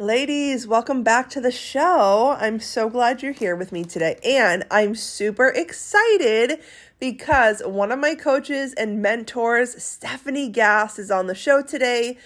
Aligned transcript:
Ladies, 0.00 0.66
welcome 0.66 1.02
back 1.02 1.28
to 1.28 1.42
the 1.42 1.50
show. 1.50 2.34
I'm 2.40 2.58
so 2.58 2.88
glad 2.88 3.22
you're 3.22 3.32
here 3.32 3.54
with 3.54 3.70
me 3.70 3.84
today. 3.84 4.18
And 4.24 4.64
I'm 4.70 4.94
super 4.94 5.48
excited 5.48 6.58
because 6.98 7.60
one 7.66 7.92
of 7.92 7.98
my 7.98 8.14
coaches 8.14 8.72
and 8.72 9.02
mentors, 9.02 9.76
Stefanie 9.76 10.50
Gass, 10.50 10.98
is 10.98 11.10
on 11.10 11.26
the 11.26 11.34
show 11.34 11.60
today. 11.60 12.16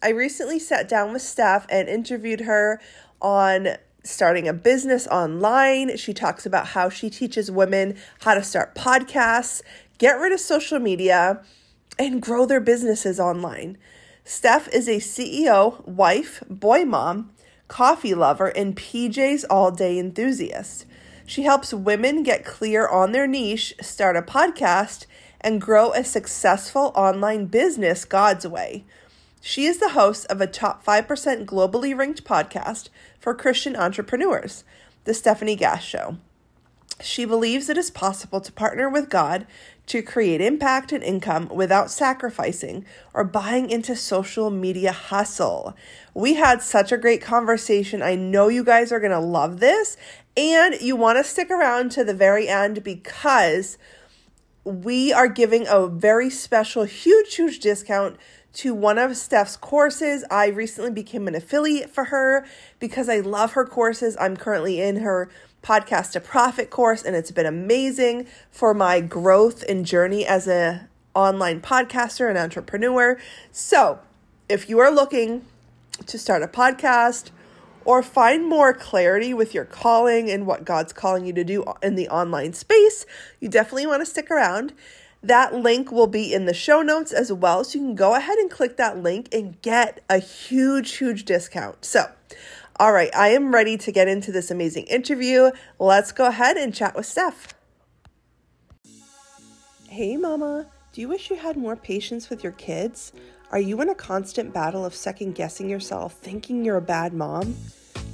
I 0.00 0.10
recently 0.10 0.60
sat 0.60 0.88
down 0.88 1.12
with 1.12 1.22
Stef 1.22 1.66
and 1.68 1.88
interviewed 1.88 2.42
her 2.42 2.80
on 3.20 3.78
starting 4.04 4.46
a 4.46 4.52
business 4.52 5.08
online. 5.08 5.96
She 5.96 6.14
talks 6.14 6.46
about 6.46 6.68
how 6.68 6.88
she 6.88 7.10
teaches 7.10 7.50
women 7.50 7.96
how 8.20 8.34
to 8.34 8.44
start 8.44 8.76
podcasts, 8.76 9.60
get 9.98 10.20
rid 10.20 10.30
of 10.30 10.38
social 10.38 10.78
media, 10.78 11.42
and 11.98 12.22
grow 12.22 12.46
their 12.46 12.60
businesses 12.60 13.18
online. 13.18 13.76
Stef 14.24 14.72
is 14.72 14.88
a 14.88 14.96
CEO, 14.96 15.86
wife, 15.86 16.42
boy 16.48 16.86
mom, 16.86 17.30
coffee 17.68 18.14
lover, 18.14 18.46
and 18.46 18.74
PJs 18.74 19.44
all 19.50 19.70
day 19.70 19.98
enthusiast. 19.98 20.86
She 21.26 21.42
helps 21.42 21.74
women 21.74 22.22
get 22.22 22.44
clear 22.44 22.88
on 22.88 23.12
their 23.12 23.26
niche, 23.26 23.74
start 23.82 24.16
a 24.16 24.22
podcast, 24.22 25.04
and 25.42 25.60
grow 25.60 25.92
a 25.92 26.02
successful 26.04 26.90
online 26.96 27.46
business 27.46 28.06
God's 28.06 28.46
way. 28.46 28.84
She 29.42 29.66
is 29.66 29.76
the 29.76 29.90
host 29.90 30.24
of 30.30 30.40
a 30.40 30.46
top 30.46 30.82
5% 30.86 31.44
globally 31.44 31.94
ranked 31.94 32.24
podcast 32.24 32.88
for 33.20 33.34
Christian 33.34 33.76
entrepreneurs, 33.76 34.64
The 35.04 35.12
Stefanie 35.12 35.58
Gass 35.58 35.84
Show. 35.84 36.16
She 37.00 37.24
believes 37.24 37.68
it 37.68 37.76
is 37.76 37.90
possible 37.90 38.40
to 38.40 38.52
partner 38.52 38.88
with 38.88 39.10
God 39.10 39.46
to 39.86 40.00
create 40.00 40.40
impact 40.40 40.92
and 40.92 41.02
income 41.02 41.48
without 41.52 41.90
sacrificing 41.90 42.86
or 43.12 43.24
buying 43.24 43.68
into 43.68 43.94
social 43.96 44.50
media 44.50 44.92
hustle. 44.92 45.76
We 46.14 46.34
had 46.34 46.62
such 46.62 46.92
a 46.92 46.96
great 46.96 47.20
conversation. 47.20 48.00
I 48.00 48.14
know 48.14 48.48
you 48.48 48.64
guys 48.64 48.92
are 48.92 49.00
going 49.00 49.12
to 49.12 49.18
love 49.18 49.60
this, 49.60 49.96
and 50.36 50.80
you 50.80 50.96
want 50.96 51.18
to 51.18 51.24
stick 51.24 51.50
around 51.50 51.90
to 51.92 52.04
the 52.04 52.14
very 52.14 52.48
end 52.48 52.82
because 52.82 53.76
we 54.64 55.12
are 55.12 55.28
giving 55.28 55.66
a 55.68 55.86
very 55.86 56.30
special, 56.30 56.84
huge, 56.84 57.34
huge 57.34 57.58
discount 57.58 58.16
to 58.54 58.72
one 58.72 58.98
of 58.98 59.16
Stef's 59.16 59.56
courses. 59.56 60.24
I 60.30 60.46
recently 60.46 60.92
became 60.92 61.28
an 61.28 61.34
affiliate 61.34 61.90
for 61.90 62.04
her 62.04 62.46
because 62.78 63.08
I 63.08 63.18
love 63.18 63.52
her 63.52 63.66
courses. 63.66 64.16
I'm 64.18 64.36
currently 64.36 64.80
in 64.80 64.96
her 64.96 65.28
podcast 65.64 66.12
to 66.12 66.20
profit 66.20 66.70
course 66.70 67.02
and 67.02 67.16
it's 67.16 67.30
been 67.30 67.46
amazing 67.46 68.26
for 68.50 68.74
my 68.74 69.00
growth 69.00 69.64
and 69.68 69.84
journey 69.84 70.26
as 70.26 70.46
a 70.46 70.88
online 71.14 71.60
podcaster 71.60 72.28
and 72.28 72.38
entrepreneur. 72.38 73.18
So, 73.50 74.00
if 74.48 74.68
you 74.68 74.78
are 74.78 74.90
looking 74.90 75.44
to 76.06 76.18
start 76.18 76.42
a 76.42 76.48
podcast 76.48 77.30
or 77.84 78.02
find 78.02 78.46
more 78.48 78.74
clarity 78.74 79.32
with 79.32 79.54
your 79.54 79.64
calling 79.64 80.30
and 80.30 80.46
what 80.46 80.64
God's 80.64 80.92
calling 80.92 81.24
you 81.24 81.32
to 81.32 81.44
do 81.44 81.64
in 81.82 81.94
the 81.94 82.08
online 82.08 82.52
space, 82.52 83.06
you 83.40 83.48
definitely 83.48 83.86
want 83.86 84.02
to 84.02 84.06
stick 84.06 84.30
around. 84.30 84.72
That 85.22 85.54
link 85.54 85.90
will 85.90 86.06
be 86.06 86.34
in 86.34 86.44
the 86.44 86.52
show 86.52 86.82
notes 86.82 87.10
as 87.10 87.32
well. 87.32 87.64
So 87.64 87.78
you 87.78 87.84
can 87.86 87.94
go 87.94 88.14
ahead 88.14 88.36
and 88.38 88.50
click 88.50 88.76
that 88.76 89.02
link 89.02 89.28
and 89.32 89.60
get 89.62 90.04
a 90.10 90.18
huge, 90.18 90.96
huge 90.96 91.24
discount. 91.24 91.84
So, 91.84 92.10
all 92.80 92.92
right, 92.92 93.14
I 93.14 93.28
am 93.28 93.54
ready 93.54 93.76
to 93.78 93.92
get 93.92 94.08
into 94.08 94.32
this 94.32 94.50
amazing 94.50 94.84
interview. 94.84 95.50
Let's 95.78 96.10
go 96.10 96.26
ahead 96.26 96.56
and 96.56 96.74
chat 96.74 96.96
with 96.96 97.06
Stef. 97.06 97.52
Hey, 99.88 100.16
Mama, 100.16 100.66
do 100.92 101.00
you 101.00 101.08
wish 101.08 101.30
you 101.30 101.36
had 101.36 101.56
more 101.56 101.76
patience 101.76 102.28
with 102.28 102.42
your 102.42 102.52
kids? 102.52 103.12
Are 103.52 103.60
you 103.60 103.80
in 103.80 103.88
a 103.88 103.94
constant 103.94 104.52
battle 104.52 104.84
of 104.84 104.92
second 104.92 105.36
guessing 105.36 105.68
yourself, 105.68 106.14
thinking 106.14 106.64
you're 106.64 106.76
a 106.76 106.82
bad 106.82 107.12
mom? 107.12 107.54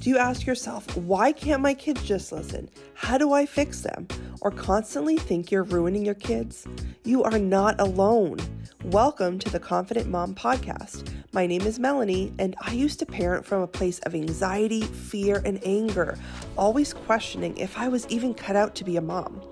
Do 0.01 0.09
you 0.09 0.17
ask 0.17 0.47
yourself, 0.47 0.97
why 0.97 1.31
can't 1.31 1.61
my 1.61 1.75
kids 1.75 2.03
just 2.05 2.33
listen? 2.33 2.71
How 2.95 3.19
do 3.19 3.35
I 3.35 3.45
fix 3.45 3.83
them? 3.83 4.09
Or 4.41 4.51
constantly 4.51 5.19
think 5.19 5.51
you're 5.51 5.63
ruining 5.63 6.07
your 6.07 6.15
kids? 6.15 6.67
You 7.05 7.23
are 7.23 7.39
not 7.39 7.79
alone. 7.79 8.39
Welcome 8.85 9.39
to 9.41 9.51
the 9.51 9.61
Confident 9.61 10.09
Mom 10.09 10.35
Podcast. 10.35 11.13
My 11.35 11.47
name 11.47 11.61
is 11.61 11.79
Melanie, 11.79 12.33
and 12.39 12.57
I 12.63 12.73
used 12.73 12.99
to 13.01 13.05
parent 13.05 13.45
from 13.45 13.61
a 13.61 13.67
place 13.67 13.99
of 14.07 14.15
anxiety, 14.15 14.81
fear, 14.81 15.43
and 15.45 15.61
anger, 15.67 16.19
always 16.57 16.95
questioning 16.95 17.55
if 17.59 17.77
I 17.77 17.89
was 17.89 18.07
even 18.09 18.33
cut 18.33 18.57
out 18.57 18.75
to 18.77 18.85
be 18.85 18.97
a 18.97 19.03
mom. 19.03 19.43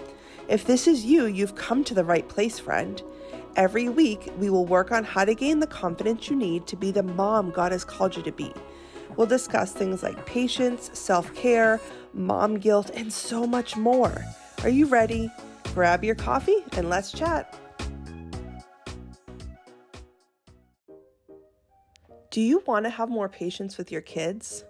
If 0.49 0.65
this 0.65 0.87
is 0.87 1.05
you, 1.05 1.27
you've 1.27 1.57
come 1.57 1.85
to 1.85 1.95
the 1.95 2.05
right 2.05 2.27
place, 2.27 2.59
friend. 2.59 3.03
Every 3.57 3.91
week, 3.91 4.33
we 4.39 4.49
will 4.49 4.65
work 4.65 4.93
on 4.93 5.05
how 5.05 5.27
to 5.27 5.35
gain 5.35 5.61
the 5.61 5.67
confidence 5.67 6.31
you 6.31 6.37
need 6.37 6.67
to 6.69 6.77
be 6.77 6.91
the 6.91 7.03
mom 7.03 7.51
God 7.51 7.71
has 7.73 7.85
called 7.85 8.17
you 8.17 8.23
to 8.23 8.33
be. 8.33 8.51
We'll 9.17 9.27
discuss 9.27 9.73
things 9.73 10.03
like 10.03 10.27
patience, 10.27 10.91
self 10.93 11.35
care, 11.35 11.81
mom 12.13 12.59
guilt, 12.59 12.91
and 12.95 13.13
so 13.13 13.47
much 13.47 13.77
more. 13.77 14.25
Are 14.63 14.69
you 14.69 14.87
ready? 14.87 15.31
Grab 15.75 16.05
your 16.05 16.15
coffee 16.15 16.65
and 16.73 16.89
let's 16.89 17.13
chat. 17.13 17.59
Do 22.31 22.41
you 22.41 22.63
want 22.67 22.85
to 22.85 22.91
have 22.91 23.09
more 23.09 23.29
patience 23.29 23.79
with 23.79 23.91
your 23.91 24.03
kids? 24.03 24.65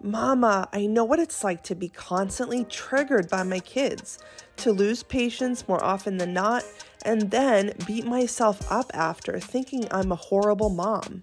Mama, 0.00 0.68
I 0.72 0.86
know 0.86 1.04
what 1.04 1.20
it's 1.20 1.44
like 1.44 1.62
to 1.64 1.76
be 1.76 1.88
constantly 1.88 2.64
triggered 2.64 3.28
by 3.28 3.44
my 3.44 3.60
kids, 3.60 4.18
to 4.56 4.72
lose 4.72 5.04
patience 5.04 5.68
more 5.68 5.82
often 5.84 6.16
than 6.16 6.32
not, 6.32 6.64
and 7.04 7.30
then 7.30 7.72
beat 7.86 8.04
myself 8.04 8.66
up 8.70 8.90
after 8.94 9.38
thinking 9.38 9.86
I'm 9.92 10.10
a 10.10 10.16
horrible 10.16 10.70
mom. 10.70 11.20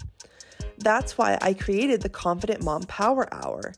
That's 0.79 1.17
why 1.17 1.37
I 1.41 1.53
created 1.53 2.01
the 2.01 2.09
Confident 2.09 2.63
Mom 2.63 2.83
Power 2.83 3.27
Hour. 3.33 3.73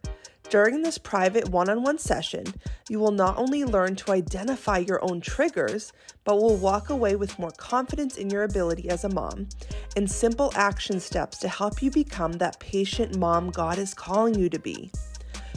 During 0.51 0.83
this 0.83 0.97
private 0.97 1.49
one 1.49 1.69
on 1.69 1.81
one 1.81 1.97
session, 1.97 2.43
you 2.89 2.99
will 2.99 3.11
not 3.11 3.37
only 3.37 3.63
learn 3.63 3.95
to 3.95 4.11
identify 4.11 4.79
your 4.79 5.03
own 5.03 5.19
triggers, 5.19 5.93
but 6.25 6.35
will 6.35 6.57
walk 6.57 6.89
away 6.89 7.15
with 7.15 7.39
more 7.39 7.51
confidence 7.51 8.17
in 8.17 8.29
your 8.29 8.43
ability 8.43 8.89
as 8.89 9.03
a 9.03 9.09
mom 9.09 9.47
and 9.95 10.11
simple 10.11 10.51
action 10.55 10.99
steps 10.99 11.39
to 11.39 11.47
help 11.47 11.81
you 11.81 11.89
become 11.89 12.33
that 12.33 12.59
patient 12.59 13.17
mom 13.17 13.49
God 13.49 13.79
is 13.79 13.93
calling 13.93 14.35
you 14.35 14.49
to 14.49 14.59
be. 14.59 14.91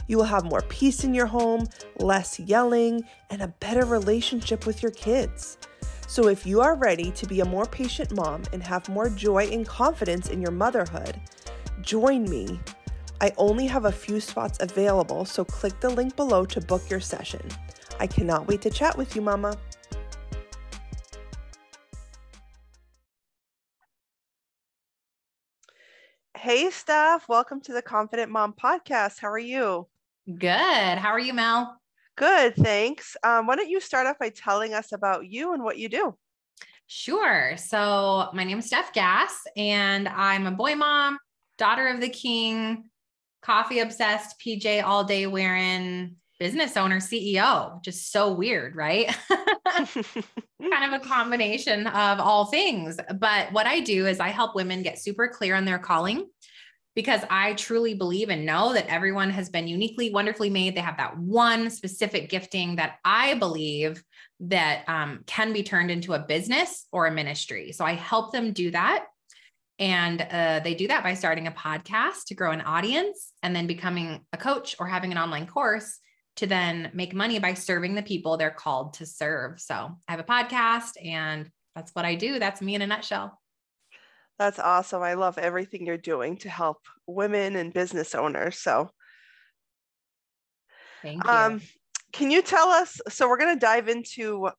You 0.07 0.17
will 0.17 0.25
have 0.25 0.45
more 0.45 0.61
peace 0.61 1.03
in 1.03 1.13
your 1.13 1.27
home, 1.27 1.67
less 1.99 2.39
yelling, 2.39 3.03
and 3.29 3.41
a 3.41 3.49
better 3.49 3.85
relationship 3.85 4.65
with 4.65 4.81
your 4.81 4.91
kids. 4.91 5.57
So, 6.07 6.27
if 6.27 6.45
you 6.45 6.61
are 6.61 6.75
ready 6.75 7.11
to 7.11 7.25
be 7.25 7.41
a 7.41 7.45
more 7.45 7.65
patient 7.65 8.15
mom 8.15 8.43
and 8.53 8.63
have 8.63 8.87
more 8.89 9.09
joy 9.09 9.47
and 9.47 9.67
confidence 9.67 10.29
in 10.29 10.41
your 10.41 10.51
motherhood, 10.51 11.19
join 11.81 12.23
me 12.23 12.59
I 13.21 13.31
only 13.37 13.65
have 13.67 13.85
a 13.85 13.91
few 13.91 14.19
spots 14.19 14.57
available, 14.59 15.25
so 15.25 15.45
click 15.45 15.79
the 15.79 15.89
link 15.89 16.15
below 16.15 16.45
to 16.45 16.59
book 16.59 16.89
your 16.89 16.99
session. 16.99 17.41
I 17.99 18.07
cannot 18.07 18.47
wait 18.47 18.61
to 18.63 18.69
chat 18.69 18.97
with 18.97 19.15
you, 19.15 19.21
Mama. 19.21 19.57
Hey, 26.35 26.67
Stef. 26.67 27.21
Welcome 27.29 27.61
to 27.61 27.73
the 27.73 27.81
Confident 27.81 28.29
Mom 28.31 28.53
podcast. 28.53 29.19
How 29.19 29.29
are 29.29 29.39
you? 29.39 29.87
Good. 30.27 30.49
How 30.49 31.09
are 31.09 31.19
you, 31.19 31.33
Mel? 31.33 31.81
Good, 32.17 32.55
thanks. 32.55 33.17
Um, 33.23 33.45
why 33.45 33.55
don't 33.55 33.69
you 33.69 33.81
start 33.81 34.07
off 34.07 34.17
by 34.19 34.29
telling 34.29 34.73
us 34.73 34.93
about 34.93 35.25
you 35.25 35.53
and 35.53 35.63
what 35.63 35.77
you 35.77 35.89
do? 35.89 36.15
Sure. 36.87 37.57
So, 37.57 38.29
my 38.33 38.43
name 38.43 38.59
is 38.59 38.69
Stef 38.69 38.93
Gass, 38.93 39.43
and 39.57 40.07
I'm 40.07 40.45
a 40.47 40.51
boy 40.51 40.75
mom, 40.75 41.17
daughter 41.57 41.87
of 41.87 41.99
the 41.99 42.09
king, 42.09 42.85
coffee 43.41 43.79
obsessed, 43.79 44.39
PJ 44.39 44.83
all 44.83 45.03
day 45.03 45.27
wearing 45.27 46.15
business 46.39 46.77
owner, 46.77 46.99
CEO. 46.99 47.83
Just 47.83 48.11
so 48.11 48.31
weird, 48.31 48.75
right? 48.75 49.15
kind 49.69 50.93
of 50.93 50.93
a 50.93 50.99
combination 51.03 51.87
of 51.87 52.19
all 52.19 52.45
things. 52.45 52.97
But 53.19 53.51
what 53.51 53.67
I 53.67 53.79
do 53.79 54.05
is 54.05 54.19
I 54.19 54.29
help 54.29 54.55
women 54.55 54.83
get 54.83 54.99
super 54.99 55.27
clear 55.27 55.55
on 55.55 55.65
their 55.65 55.79
calling 55.79 56.27
because 56.95 57.21
I 57.29 57.53
truly 57.53 57.93
believe 57.93 58.29
and 58.29 58.45
know 58.45 58.73
that 58.73 58.87
everyone 58.87 59.29
has 59.31 59.49
been 59.49 59.67
uniquely, 59.67 60.11
wonderfully 60.11 60.49
made. 60.49 60.75
They 60.75 60.81
have 60.81 60.97
that 60.97 61.17
one 61.17 61.69
specific 61.69 62.29
gifting 62.29 62.77
that 62.77 62.95
I 63.03 63.33
believe 63.33 64.01
that 64.39 64.83
um, 64.87 65.23
can 65.25 65.51
be 65.51 65.63
turned 65.63 65.91
into 65.91 66.13
a 66.13 66.19
business 66.19 66.87
or 66.91 67.05
a 67.05 67.11
ministry. 67.11 67.73
So 67.73 67.83
I 67.83 67.93
help 67.93 68.31
them 68.31 68.53
do 68.53 68.71
that 68.71 69.05
and 69.77 70.21
uh, 70.21 70.61
they 70.63 70.73
do 70.73 70.87
that 70.87 71.03
by 71.03 71.15
starting 71.15 71.47
a 71.47 71.51
podcast 71.51 72.25
to 72.27 72.35
grow 72.35 72.51
an 72.51 72.61
audience 72.61 73.33
and 73.43 73.55
then 73.55 73.67
becoming 73.67 74.25
a 74.31 74.37
coach 74.37 74.75
or 74.79 74.87
having 74.87 75.11
an 75.11 75.17
online 75.17 75.47
course 75.47 75.99
to 76.37 76.47
then 76.47 76.91
make 76.93 77.13
money 77.13 77.39
by 77.39 77.53
serving 77.53 77.95
the 77.95 78.03
people 78.03 78.37
they're 78.37 78.51
called 78.51 78.93
to 78.95 79.05
serve. 79.05 79.59
So 79.59 79.97
I 80.07 80.11
have 80.11 80.19
a 80.19 80.23
podcast 80.23 80.91
and 81.03 81.49
that's 81.75 81.91
what 81.91 82.05
I 82.05 82.15
do. 82.15 82.39
That's 82.39 82.61
me 82.61 82.75
in 82.75 82.81
a 82.81 82.87
nutshell. 82.87 83.37
That's 84.37 84.59
awesome. 84.59 85.01
I 85.01 85.13
love 85.13 85.37
everything 85.37 85.85
you're 85.85 85.97
doing 85.97 86.37
to 86.37 86.49
help 86.49 86.77
women 87.07 87.55
and 87.55 87.73
business 87.73 88.13
owners. 88.13 88.57
So, 88.57 88.89
thank 91.01 91.23
you. 91.23 91.29
Um, 91.29 91.61
can 92.11 92.31
you 92.31 92.41
tell 92.41 92.67
us? 92.67 92.99
So, 93.09 93.29
we're 93.29 93.37
going 93.37 93.55
to 93.55 93.59
dive 93.59 93.87
into 93.87 94.49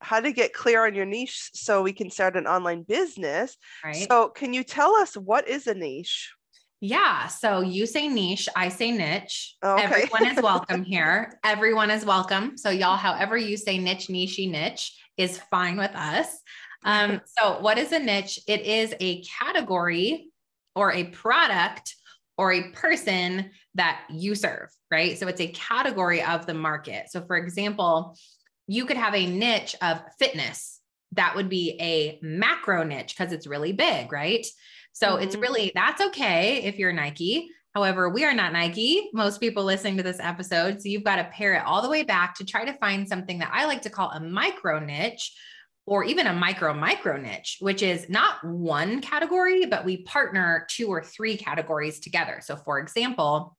how 0.00 0.20
to 0.20 0.32
get 0.32 0.52
clear 0.52 0.86
on 0.86 0.94
your 0.94 1.06
niche 1.06 1.50
so 1.54 1.82
we 1.82 1.92
can 1.92 2.10
start 2.10 2.36
an 2.36 2.46
online 2.46 2.82
business. 2.82 3.56
Right. 3.84 4.06
So, 4.08 4.30
can 4.30 4.52
you 4.52 4.64
tell 4.64 4.96
us 4.96 5.14
what 5.16 5.48
is 5.48 5.66
a 5.68 5.74
niche? 5.74 6.32
Yeah. 6.80 7.28
So 7.28 7.62
you 7.62 7.86
say 7.86 8.08
niche, 8.08 8.46
I 8.54 8.68
say 8.68 8.90
niche. 8.90 9.56
Okay. 9.64 9.82
Everyone 9.82 10.26
is 10.26 10.42
welcome 10.42 10.84
here. 10.84 11.38
Everyone 11.42 11.90
is 11.90 12.04
welcome. 12.04 12.58
So 12.58 12.68
y'all, 12.68 12.98
however 12.98 13.38
you 13.38 13.56
say 13.56 13.78
niche, 13.78 14.10
niche, 14.10 14.38
niche 14.38 14.92
is 15.16 15.40
fine 15.50 15.78
with 15.78 15.92
us. 15.94 16.26
Um, 16.84 17.20
so 17.38 17.60
what 17.60 17.78
is 17.78 17.92
a 17.92 17.98
niche? 17.98 18.38
It 18.46 18.62
is 18.62 18.94
a 19.00 19.22
category 19.22 20.30
or 20.74 20.92
a 20.92 21.04
product 21.04 21.96
or 22.36 22.52
a 22.52 22.70
person 22.70 23.50
that 23.74 24.02
you 24.10 24.34
serve, 24.34 24.68
right? 24.90 25.18
So 25.18 25.26
it's 25.28 25.40
a 25.40 25.48
category 25.48 26.22
of 26.22 26.46
the 26.46 26.54
market. 26.54 27.06
So 27.10 27.24
for 27.26 27.36
example, 27.36 28.16
you 28.66 28.86
could 28.86 28.96
have 28.96 29.14
a 29.14 29.26
niche 29.26 29.76
of 29.82 30.02
fitness. 30.18 30.80
That 31.12 31.36
would 31.36 31.48
be 31.48 31.76
a 31.80 32.18
macro 32.22 32.82
niche 32.82 33.14
because 33.16 33.32
it's 33.32 33.46
really 33.46 33.72
big, 33.72 34.10
right? 34.12 34.44
So 34.92 35.10
mm-hmm. 35.10 35.22
it's 35.22 35.36
really, 35.36 35.72
that's 35.74 36.02
okay 36.02 36.62
if 36.64 36.78
you're 36.78 36.92
Nike. 36.92 37.48
However, 37.74 38.08
we 38.08 38.24
are 38.24 38.34
not 38.34 38.52
Nike, 38.52 39.10
most 39.12 39.40
people 39.40 39.64
listening 39.64 39.96
to 39.96 40.02
this 40.04 40.20
episode. 40.20 40.80
So 40.80 40.88
you've 40.88 41.02
got 41.02 41.16
to 41.16 41.24
pare 41.24 41.54
it 41.54 41.64
all 41.66 41.82
the 41.82 41.90
way 41.90 42.04
back 42.04 42.36
to 42.36 42.44
try 42.44 42.64
to 42.64 42.78
find 42.78 43.08
something 43.08 43.38
that 43.40 43.50
I 43.52 43.66
like 43.66 43.82
to 43.82 43.90
call 43.90 44.10
a 44.10 44.20
micro 44.20 44.78
niche 44.78 45.32
or 45.86 46.04
even 46.04 46.26
a 46.26 46.32
micro 46.32 46.72
micro 46.72 47.16
niche, 47.16 47.58
which 47.60 47.82
is 47.82 48.08
not 48.08 48.42
one 48.42 49.00
category, 49.00 49.66
but 49.66 49.84
we 49.84 50.02
partner 50.02 50.66
two 50.70 50.88
or 50.88 51.02
three 51.02 51.36
categories 51.36 52.00
together. 52.00 52.40
So, 52.42 52.56
for 52.56 52.78
example, 52.78 53.56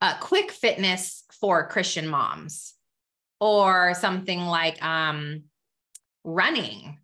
a 0.00 0.14
quick 0.20 0.50
fitness 0.50 1.24
for 1.40 1.68
Christian 1.68 2.08
moms, 2.08 2.74
or 3.40 3.94
something 3.94 4.40
like 4.40 4.82
um, 4.82 5.44
running, 6.24 6.98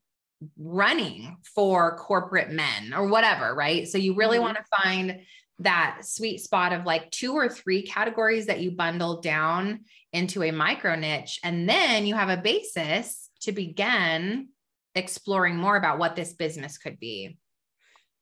running 0.58 1.36
for 1.54 1.96
corporate 1.96 2.50
men, 2.50 2.92
or 2.94 3.06
whatever, 3.08 3.54
right? 3.54 3.86
So, 3.86 3.98
you 3.98 4.14
really 4.14 4.38
mm-hmm. 4.38 4.46
want 4.46 4.58
to 4.58 4.82
find 4.82 5.20
that 5.60 6.00
sweet 6.02 6.40
spot 6.40 6.72
of 6.72 6.84
like 6.84 7.08
two 7.12 7.34
or 7.34 7.48
three 7.48 7.82
categories 7.82 8.46
that 8.46 8.60
you 8.60 8.72
bundle 8.72 9.20
down 9.20 9.80
into 10.12 10.42
a 10.42 10.50
micro 10.50 10.96
niche. 10.96 11.38
And 11.44 11.68
then 11.68 12.04
you 12.04 12.16
have 12.16 12.30
a 12.30 12.42
basis 12.42 13.21
to 13.42 13.52
begin 13.52 14.48
exploring 14.94 15.56
more 15.56 15.76
about 15.76 15.98
what 15.98 16.16
this 16.16 16.32
business 16.32 16.78
could 16.78 16.98
be. 16.98 17.38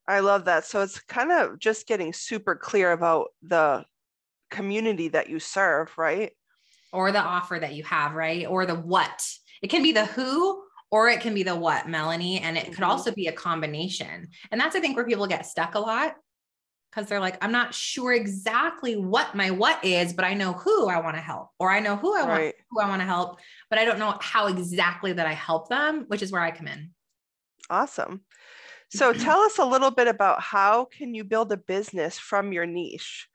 I 0.07 0.21
love 0.21 0.47
that. 0.47 0.65
So 0.65 0.83
it's 0.83 1.01
kind 1.01 1.31
of 1.31 1.59
just 1.59 1.87
getting 1.87 2.13
super 2.13 2.57
clear 2.57 2.93
about 2.93 3.29
the 3.43 3.85
community 4.51 5.09
that 5.09 5.29
you 5.29 5.39
serve, 5.39 5.97
right? 5.97 6.33
Or 6.93 7.13
the 7.13 7.21
offer 7.21 7.59
that 7.61 7.75
you 7.75 7.85
have, 7.85 8.15
right? 8.15 8.47
Or 8.47 8.67
the 8.67 8.75
what. 8.75 9.25
It 9.63 9.69
can 9.69 9.83
be 9.83 9.93
the 9.93 10.07
who 10.07 10.63
or 10.91 11.09
it 11.09 11.21
can 11.21 11.35
be 11.35 11.45
the 11.45 11.55
what, 11.55 11.89
Melanie. 11.89 12.41
And 12.41 12.57
it 12.57 12.65
mm-hmm. 12.65 12.73
could 12.73 12.85
also 12.85 13.13
be 13.13 13.29
a 13.29 13.33
combination. 13.33 14.29
And 14.51 14.61
that's, 14.61 14.75
I 14.75 14.81
think, 14.81 14.97
where 14.97 15.07
people 15.07 15.27
get 15.27 15.47
stuck 15.47 15.77
a 15.77 15.79
lot 15.79 16.17
because 16.91 17.09
they're 17.09 17.21
like, 17.21 17.43
I'm 17.43 17.53
not 17.53 17.75
sure 17.75 18.13
exactly 18.13 18.97
what 18.97 19.35
my 19.35 19.51
what 19.51 19.85
is, 19.85 20.13
but 20.13 20.25
I 20.25 20.35
know 20.35 20.53
who 20.53 20.89
I 20.89 21.01
want 21.01 21.17
to 21.17 21.23
help, 21.23 21.51
or 21.59 21.71
I 21.71 21.81
know 21.81 21.97
who 21.97 22.15
I 22.15 22.27
right. 22.27 22.29
want 22.29 22.55
who 22.71 22.81
I 22.81 22.89
want 22.89 23.01
to 23.01 23.07
help, 23.07 23.39
but 23.69 23.79
I 23.79 23.85
don't 23.85 23.99
know 23.99 24.17
how 24.21 24.49
exactly 24.49 25.13
that 25.13 25.27
I 25.27 25.33
help 25.33 25.69
them, 25.69 26.05
which 26.09 26.23
is 26.23 26.33
where 26.33 26.43
I 26.43 26.51
come 26.51 26.67
in. 26.67 26.91
Awesome. 27.69 28.23
So 28.93 29.13
tell 29.13 29.39
us 29.41 29.59
a 29.59 29.65
little 29.65 29.93
bit 29.93 30.09
about 30.09 30.43
how 30.43 30.87
can 30.87 31.15
you 31.15 31.23
build 31.23 31.53
a 31.53 31.57
business 31.57 32.19
from 32.19 32.53
your 32.53 32.67
niche? 32.67 33.29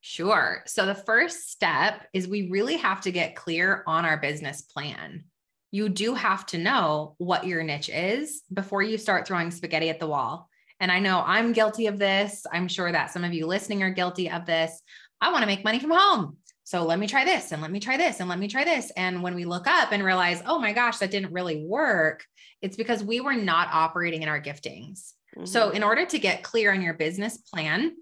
Sure. 0.00 0.62
So 0.66 0.86
the 0.86 0.94
first 0.94 1.50
step 1.50 2.06
is 2.14 2.26
we 2.26 2.48
really 2.48 2.78
have 2.78 3.02
to 3.02 3.12
get 3.12 3.36
clear 3.36 3.84
on 3.86 4.06
our 4.06 4.16
business 4.16 4.62
plan. 4.62 5.24
You 5.70 5.90
do 5.90 6.14
have 6.14 6.46
to 6.46 6.58
know 6.58 7.14
what 7.18 7.46
your 7.46 7.62
niche 7.62 7.90
is 7.90 8.42
before 8.52 8.82
you 8.82 8.96
start 8.96 9.26
throwing 9.26 9.50
spaghetti 9.50 9.90
at 9.90 10.00
the 10.00 10.06
wall. 10.06 10.48
And 10.82 10.90
I 10.90 10.98
know 10.98 11.22
I'm 11.24 11.52
guilty 11.52 11.86
of 11.86 11.96
this. 11.96 12.44
I'm 12.52 12.66
sure 12.66 12.90
that 12.90 13.12
some 13.12 13.22
of 13.22 13.32
you 13.32 13.46
listening 13.46 13.84
are 13.84 13.90
guilty 13.90 14.28
of 14.28 14.44
this. 14.46 14.82
I 15.20 15.30
want 15.30 15.42
to 15.42 15.46
make 15.46 15.62
money 15.62 15.78
from 15.78 15.92
home. 15.92 16.38
So 16.64 16.84
let 16.84 16.98
me 16.98 17.06
try 17.06 17.24
this 17.24 17.52
and 17.52 17.62
let 17.62 17.70
me 17.70 17.78
try 17.78 17.96
this 17.96 18.18
and 18.18 18.28
let 18.28 18.40
me 18.40 18.48
try 18.48 18.64
this. 18.64 18.90
And 18.96 19.22
when 19.22 19.36
we 19.36 19.44
look 19.44 19.68
up 19.68 19.92
and 19.92 20.02
realize, 20.02 20.42
oh 20.44 20.58
my 20.58 20.72
gosh, 20.72 20.98
that 20.98 21.12
didn't 21.12 21.32
really 21.32 21.64
work, 21.64 22.24
it's 22.60 22.76
because 22.76 23.04
we 23.04 23.20
were 23.20 23.34
not 23.34 23.68
operating 23.72 24.22
in 24.22 24.28
our 24.28 24.40
giftings. 24.40 25.12
Mm-hmm. 25.36 25.44
So, 25.44 25.70
in 25.70 25.84
order 25.84 26.04
to 26.04 26.18
get 26.18 26.42
clear 26.42 26.72
on 26.72 26.82
your 26.82 26.94
business 26.94 27.36
plan, 27.36 27.94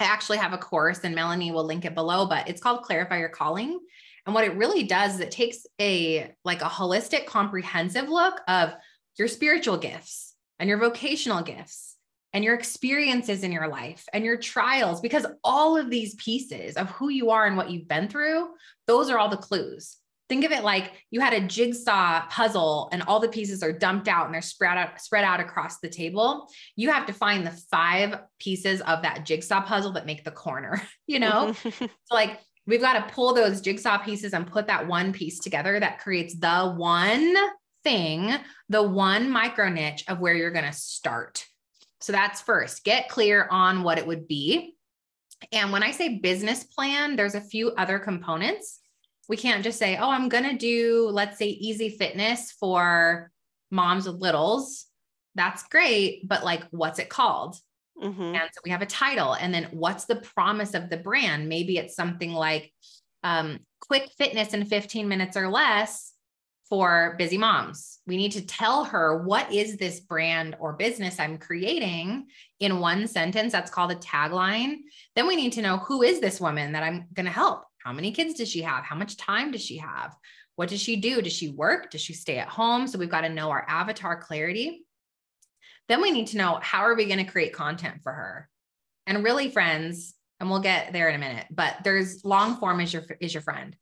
I 0.00 0.04
actually 0.04 0.38
have 0.38 0.54
a 0.54 0.58
course 0.58 1.00
and 1.04 1.14
Melanie 1.14 1.52
will 1.52 1.64
link 1.64 1.84
it 1.84 1.94
below, 1.94 2.26
but 2.26 2.48
it's 2.48 2.60
called 2.60 2.82
Clarify 2.82 3.18
Your 3.18 3.28
Calling. 3.28 3.78
And 4.24 4.34
what 4.34 4.44
it 4.44 4.56
really 4.56 4.84
does 4.84 5.14
is 5.14 5.20
it 5.20 5.30
takes 5.30 5.66
a 5.78 6.32
like 6.44 6.62
a 6.62 6.66
holistic, 6.66 7.26
comprehensive 7.26 8.08
look 8.08 8.40
of 8.48 8.72
your 9.18 9.28
spiritual 9.28 9.76
gifts, 9.76 10.31
and 10.58 10.68
your 10.68 10.78
vocational 10.78 11.42
gifts 11.42 11.96
and 12.32 12.44
your 12.44 12.54
experiences 12.54 13.44
in 13.44 13.52
your 13.52 13.68
life 13.68 14.06
and 14.12 14.24
your 14.24 14.36
trials, 14.36 15.00
because 15.00 15.26
all 15.44 15.76
of 15.76 15.90
these 15.90 16.14
pieces 16.14 16.76
of 16.76 16.90
who 16.90 17.08
you 17.08 17.30
are 17.30 17.46
and 17.46 17.56
what 17.56 17.70
you've 17.70 17.88
been 17.88 18.08
through, 18.08 18.48
those 18.86 19.10
are 19.10 19.18
all 19.18 19.28
the 19.28 19.36
clues. 19.36 19.98
Think 20.28 20.44
of 20.44 20.52
it 20.52 20.64
like 20.64 20.92
you 21.10 21.20
had 21.20 21.34
a 21.34 21.46
jigsaw 21.46 22.26
puzzle 22.30 22.88
and 22.90 23.02
all 23.02 23.20
the 23.20 23.28
pieces 23.28 23.62
are 23.62 23.72
dumped 23.72 24.08
out 24.08 24.24
and 24.24 24.34
they're 24.34 24.40
spread 24.40 24.78
out, 24.78 24.98
spread 24.98 25.24
out 25.24 25.40
across 25.40 25.78
the 25.80 25.90
table. 25.90 26.48
You 26.74 26.90
have 26.90 27.04
to 27.06 27.12
find 27.12 27.46
the 27.46 27.50
five 27.70 28.18
pieces 28.38 28.80
of 28.82 29.02
that 29.02 29.26
jigsaw 29.26 29.60
puzzle 29.60 29.92
that 29.92 30.06
make 30.06 30.24
the 30.24 30.30
corner, 30.30 30.80
you 31.06 31.18
know? 31.18 31.52
so 31.78 31.88
like 32.10 32.38
we've 32.66 32.80
got 32.80 32.94
to 32.94 33.14
pull 33.14 33.34
those 33.34 33.60
jigsaw 33.60 33.98
pieces 33.98 34.32
and 34.32 34.46
put 34.46 34.68
that 34.68 34.86
one 34.86 35.12
piece 35.12 35.38
together 35.38 35.78
that 35.78 35.98
creates 35.98 36.38
the 36.38 36.72
one 36.78 37.34
thing, 37.84 38.34
the 38.68 38.82
one 38.82 39.30
micro 39.30 39.68
niche 39.68 40.04
of 40.08 40.20
where 40.20 40.34
you're 40.34 40.50
going 40.50 40.64
to 40.64 40.72
start. 40.72 41.44
So 42.00 42.12
that's 42.12 42.40
first, 42.40 42.84
get 42.84 43.08
clear 43.08 43.46
on 43.50 43.82
what 43.82 43.98
it 43.98 44.06
would 44.06 44.26
be. 44.26 44.74
And 45.52 45.72
when 45.72 45.82
I 45.82 45.90
say 45.90 46.18
business 46.18 46.64
plan, 46.64 47.16
there's 47.16 47.34
a 47.34 47.40
few 47.40 47.70
other 47.72 47.98
components. 47.98 48.80
We 49.28 49.36
can't 49.36 49.64
just 49.64 49.78
say, 49.78 49.96
oh, 49.96 50.10
I'm 50.10 50.28
going 50.28 50.44
to 50.44 50.56
do, 50.56 51.08
let's 51.12 51.38
say, 51.38 51.46
easy 51.46 51.90
fitness 51.90 52.52
for 52.52 53.30
moms 53.70 54.06
with 54.06 54.20
littles. 54.20 54.86
That's 55.34 55.62
great. 55.64 56.28
But 56.28 56.44
like, 56.44 56.64
what's 56.70 56.98
it 56.98 57.08
called? 57.08 57.56
Mm-hmm. 58.02 58.22
And 58.22 58.50
so 58.52 58.60
we 58.64 58.70
have 58.70 58.82
a 58.82 58.86
title. 58.86 59.34
And 59.34 59.54
then 59.54 59.68
what's 59.70 60.04
the 60.04 60.16
promise 60.16 60.74
of 60.74 60.90
the 60.90 60.96
brand? 60.96 61.48
Maybe 61.48 61.78
it's 61.78 61.94
something 61.94 62.32
like 62.32 62.72
um, 63.22 63.60
quick 63.80 64.10
fitness 64.18 64.54
in 64.54 64.64
15 64.64 65.08
minutes 65.08 65.36
or 65.36 65.48
less 65.48 66.11
for 66.72 67.16
busy 67.18 67.36
moms. 67.36 67.98
We 68.06 68.16
need 68.16 68.32
to 68.32 68.46
tell 68.46 68.84
her 68.84 69.24
what 69.24 69.52
is 69.52 69.76
this 69.76 70.00
brand 70.00 70.56
or 70.58 70.72
business 70.72 71.20
I'm 71.20 71.36
creating 71.36 72.28
in 72.60 72.80
one 72.80 73.06
sentence. 73.06 73.52
That's 73.52 73.70
called 73.70 73.92
a 73.92 73.96
tagline. 73.96 74.76
Then 75.14 75.26
we 75.26 75.36
need 75.36 75.52
to 75.52 75.60
know 75.60 75.76
who 75.76 76.00
is 76.00 76.18
this 76.18 76.40
woman 76.40 76.72
that 76.72 76.82
I'm 76.82 77.08
going 77.12 77.26
to 77.26 77.30
help? 77.30 77.64
How 77.84 77.92
many 77.92 78.10
kids 78.10 78.32
does 78.32 78.48
she 78.48 78.62
have? 78.62 78.84
How 78.84 78.96
much 78.96 79.18
time 79.18 79.50
does 79.50 79.62
she 79.62 79.76
have? 79.76 80.16
What 80.56 80.70
does 80.70 80.80
she 80.80 80.96
do? 80.96 81.20
Does 81.20 81.34
she 81.34 81.50
work? 81.50 81.90
Does 81.90 82.00
she 82.00 82.14
stay 82.14 82.38
at 82.38 82.48
home? 82.48 82.86
So 82.86 82.98
we've 82.98 83.10
got 83.10 83.20
to 83.20 83.28
know 83.28 83.50
our 83.50 83.66
avatar 83.68 84.18
clarity. 84.18 84.86
Then 85.88 86.00
we 86.00 86.10
need 86.10 86.28
to 86.28 86.38
know 86.38 86.58
how 86.62 86.86
are 86.86 86.94
we 86.94 87.04
going 87.04 87.22
to 87.22 87.30
create 87.30 87.52
content 87.52 88.00
for 88.02 88.12
her? 88.12 88.48
And 89.06 89.22
really 89.22 89.50
friends, 89.50 90.14
and 90.40 90.48
we'll 90.48 90.60
get 90.60 90.94
there 90.94 91.10
in 91.10 91.16
a 91.16 91.18
minute, 91.18 91.48
but 91.50 91.76
there's 91.84 92.24
long 92.24 92.56
form 92.56 92.80
is 92.80 92.94
your 92.94 93.04
is 93.20 93.34
your 93.34 93.42
friend 93.42 93.76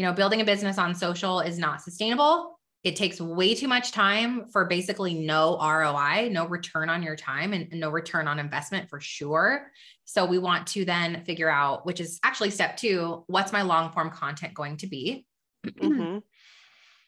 you 0.00 0.06
know, 0.06 0.14
building 0.14 0.40
a 0.40 0.46
business 0.46 0.78
on 0.78 0.94
social 0.94 1.40
is 1.40 1.58
not 1.58 1.82
sustainable. 1.82 2.58
It 2.84 2.96
takes 2.96 3.20
way 3.20 3.54
too 3.54 3.68
much 3.68 3.92
time 3.92 4.46
for 4.46 4.64
basically 4.64 5.12
no 5.12 5.58
ROI, 5.60 6.30
no 6.32 6.46
return 6.46 6.88
on 6.88 7.02
your 7.02 7.16
time, 7.16 7.52
and 7.52 7.70
no 7.72 7.90
return 7.90 8.26
on 8.26 8.38
investment 8.38 8.88
for 8.88 8.98
sure. 8.98 9.70
So, 10.06 10.24
we 10.24 10.38
want 10.38 10.68
to 10.68 10.86
then 10.86 11.22
figure 11.26 11.50
out, 11.50 11.84
which 11.84 12.00
is 12.00 12.18
actually 12.22 12.48
step 12.48 12.78
two, 12.78 13.24
what's 13.26 13.52
my 13.52 13.60
long 13.60 13.92
form 13.92 14.08
content 14.08 14.54
going 14.54 14.78
to 14.78 14.86
be? 14.86 15.26
Mm-hmm. 15.66 16.20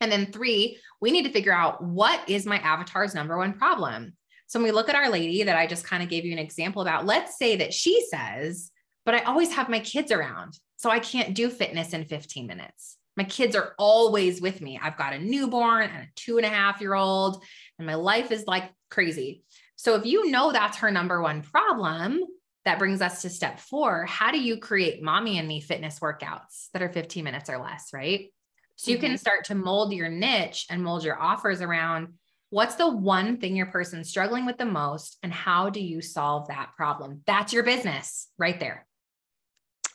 and 0.03 0.13
then 0.13 0.27
three, 0.27 0.79
we 1.01 1.13
need 1.13 1.25
to 1.25 1.33
figure 1.33 1.55
out 1.55 1.83
what 1.83 2.29
is 2.29 2.45
my 2.45 2.59
avatar's 2.59 3.15
number 3.15 3.39
one 3.39 3.55
problem. 3.55 4.13
So, 4.49 4.59
when 4.59 4.65
we 4.65 4.73
look 4.73 4.91
at 4.91 4.97
our 4.97 5.09
lady 5.09 5.45
that 5.45 5.57
I 5.57 5.67
just 5.67 5.87
kind 5.87 6.03
of 6.03 6.11
gave 6.11 6.27
you 6.27 6.33
an 6.33 6.39
example 6.39 6.83
about, 6.83 7.07
let's 7.07 7.39
say 7.39 7.57
that 7.57 7.73
she 7.73 8.07
says, 8.11 8.71
but 9.05 9.15
I 9.15 9.21
always 9.21 9.53
have 9.55 9.69
my 9.69 9.81
kids 9.81 10.13
around. 10.13 10.59
So 10.77 10.91
I 10.91 10.99
can't 10.99 11.35
do 11.35 11.49
fitness 11.49 11.93
in 11.93 12.05
15 12.05 12.47
minutes. 12.47 12.97
My 13.17 13.25
kids 13.25 13.55
are 13.55 13.75
always 13.79 14.41
with 14.41 14.61
me. 14.61 14.81
I've 14.83 14.97
got 14.97 15.13
a 15.13 15.19
newborn 15.19 15.91
and 15.91 16.05
a 16.05 16.09
two 16.17 16.39
and 16.39 16.47
a 16.47 16.51
half 16.51 16.81
year 16.81 16.95
old, 16.95 17.45
and 17.79 17.87
my 17.87 17.95
life 17.95 18.33
is 18.33 18.47
like 18.47 18.65
crazy. 18.91 19.43
So 19.77 19.95
if 19.97 20.07
you 20.07 20.31
know 20.31 20.53
that's 20.53 20.79
her 20.79 20.91
number 20.91 21.21
one 21.21 21.43
problem, 21.43 22.21
that 22.65 22.79
brings 22.79 23.03
us 23.03 23.23
to 23.23 23.31
step 23.31 23.59
four. 23.59 24.07
How 24.07 24.31
do 24.31 24.41
you 24.41 24.57
create 24.57 25.03
mommy 25.03 25.39
and 25.39 25.49
me 25.49 25.61
fitness 25.61 25.99
workouts 25.99 26.69
that 26.73 26.83
are 26.83 26.93
15 26.93 27.25
minutes 27.25 27.51
or 27.51 27.59
less, 27.59 27.91
right? 27.93 28.33
So 28.77 28.91
you 28.91 28.97
mm-hmm. 28.97 29.07
can 29.07 29.19
start 29.19 29.45
to 29.47 29.55
mold 29.55 29.93
your 29.93 30.09
niche 30.09 30.67
and 30.71 30.83
mold 30.83 31.05
your 31.05 31.21
offers 31.21 31.61
around 31.61 32.15
what's 32.51 32.75
the 32.75 32.89
one 32.89 33.39
thing 33.39 33.57
your 33.57 33.67
person's 33.67 34.09
struggling 34.09 34.45
with 34.45 34.59
the 34.59 34.65
most 34.65 35.17
and 35.23 35.33
how 35.33 35.71
do 35.71 35.81
you 35.81 36.01
solve 36.03 36.49
that 36.49 36.71
problem? 36.77 37.23
That's 37.27 37.53
your 37.53 37.63
business 37.63 38.29
right 38.39 38.61
there. 38.61 38.87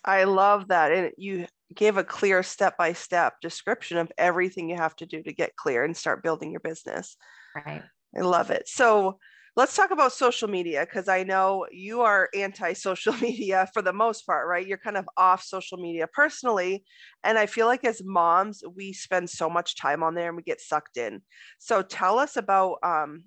I 0.08 0.24
love 0.24 0.70
that. 0.70 0.92
And 0.92 1.12
you 1.18 1.46
gave 1.76 1.98
a 1.98 2.04
clear 2.04 2.42
step 2.42 2.78
by 2.78 2.94
step 2.94 3.36
description 3.42 3.98
of 3.98 4.12
everything 4.18 4.70
you 4.70 4.78
have 4.78 4.96
to 4.96 5.06
do 5.06 5.22
to 5.22 5.34
get 5.34 5.56
clear 5.56 5.84
and 5.84 5.96
start 5.96 6.24
building 6.24 6.52
your 6.52 6.62
business. 6.62 7.18
Right. 7.56 7.84
I 8.18 8.22
love 8.22 8.50
it. 8.50 8.68
So 8.68 9.20
Let's 9.58 9.76
talk 9.76 9.90
about 9.90 10.14
social 10.14 10.48
media 10.48 10.86
because 10.86 11.08
I 11.10 11.24
know 11.24 11.66
you 11.72 12.02
are 12.02 12.30
anti 12.36 12.74
social 12.74 13.14
media 13.22 13.68
for 13.74 13.82
the 13.82 13.92
most 13.92 14.22
part, 14.28 14.48
right? 14.48 14.66
You're 14.66 14.78
kind 14.78 14.98
of 14.98 15.10
off 15.18 15.42
social 15.42 15.80
media 15.80 16.06
personally. 16.06 16.86
And 17.24 17.40
I 17.40 17.48
feel 17.48 17.66
like 17.66 17.84
as 17.84 18.04
moms, 18.06 18.62
we 18.76 18.94
spend 18.94 19.32
so 19.32 19.50
much 19.50 19.76
time 19.76 20.04
on 20.04 20.14
there 20.14 20.28
and 20.28 20.38
we 20.38 20.44
get 20.44 20.62
sucked 20.62 20.96
in. 20.96 21.24
So 21.58 21.82
tell 21.82 22.20
us 22.20 22.38
about 22.38 22.78
um, 22.84 23.24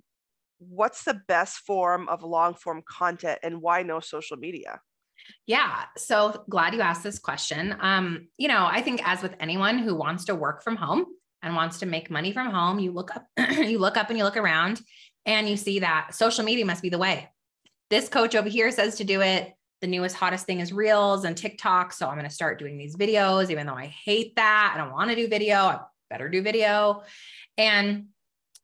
what's 0.61 1.03
the 1.03 1.21
best 1.27 1.59
form 1.67 2.09
of 2.09 2.23
long 2.23 2.55
form 2.55 2.83
content 2.89 3.41
and 3.43 3.61
why 3.61 3.83
no 3.83 3.99
social 3.99 4.37
media? 4.37 4.79
Yeah. 5.47 5.85
So 5.97 6.45
glad 6.49 6.75
you 6.75 6.81
asked 6.81 7.03
this 7.03 7.19
question. 7.19 7.77
Um, 7.81 8.29
you 8.39 8.49
know, 8.49 8.67
I 8.71 8.83
think 8.83 9.07
as 9.07 9.23
with 9.23 9.35
anyone 9.41 9.79
who 9.79 9.95
wants 9.95 10.27
to 10.27 10.35
work 10.35 10.63
from 10.63 10.77
home 10.77 11.07
and 11.43 11.55
wants 11.55 11.79
to 11.81 11.87
make 11.87 12.11
money 12.11 12.33
from 12.33 12.51
home, 12.51 12.79
you 12.79 12.93
look 12.93 13.15
up, 13.15 13.27
you 13.51 13.79
look 13.79 13.97
up 13.97 14.09
and 14.09 14.19
you 14.19 14.25
look 14.25 14.37
around 14.37 14.81
and 15.27 15.49
you 15.49 15.57
see 15.57 15.81
that 15.81 16.15
social 16.15 16.45
media 16.45 16.65
must 16.65 16.83
be 16.83 16.89
the 16.89 16.99
way. 16.99 17.29
This 17.91 18.09
coach 18.09 18.35
over 18.35 18.49
here 18.49 18.71
says 18.71 18.97
to 18.97 19.05
do 19.05 19.21
it. 19.21 19.53
The 19.81 19.87
newest, 19.87 20.15
hottest 20.15 20.47
thing 20.47 20.61
is 20.61 20.73
Reels 20.73 21.25
and 21.25 21.37
TikTok. 21.37 21.93
So 21.93 22.07
I'm 22.07 22.17
going 22.17 22.29
to 22.29 22.35
start 22.35 22.59
doing 22.59 22.77
these 22.77 22.97
videos, 22.97 23.51
even 23.51 23.67
though 23.67 23.75
I 23.75 23.87
hate 23.87 24.37
that. 24.37 24.73
I 24.75 24.79
don't 24.79 24.93
want 24.93 25.11
to 25.11 25.17
do 25.17 25.27
video. 25.27 25.57
I 25.57 25.81
better 26.11 26.29
do 26.29 26.43
video. 26.43 27.03
And 27.57 28.07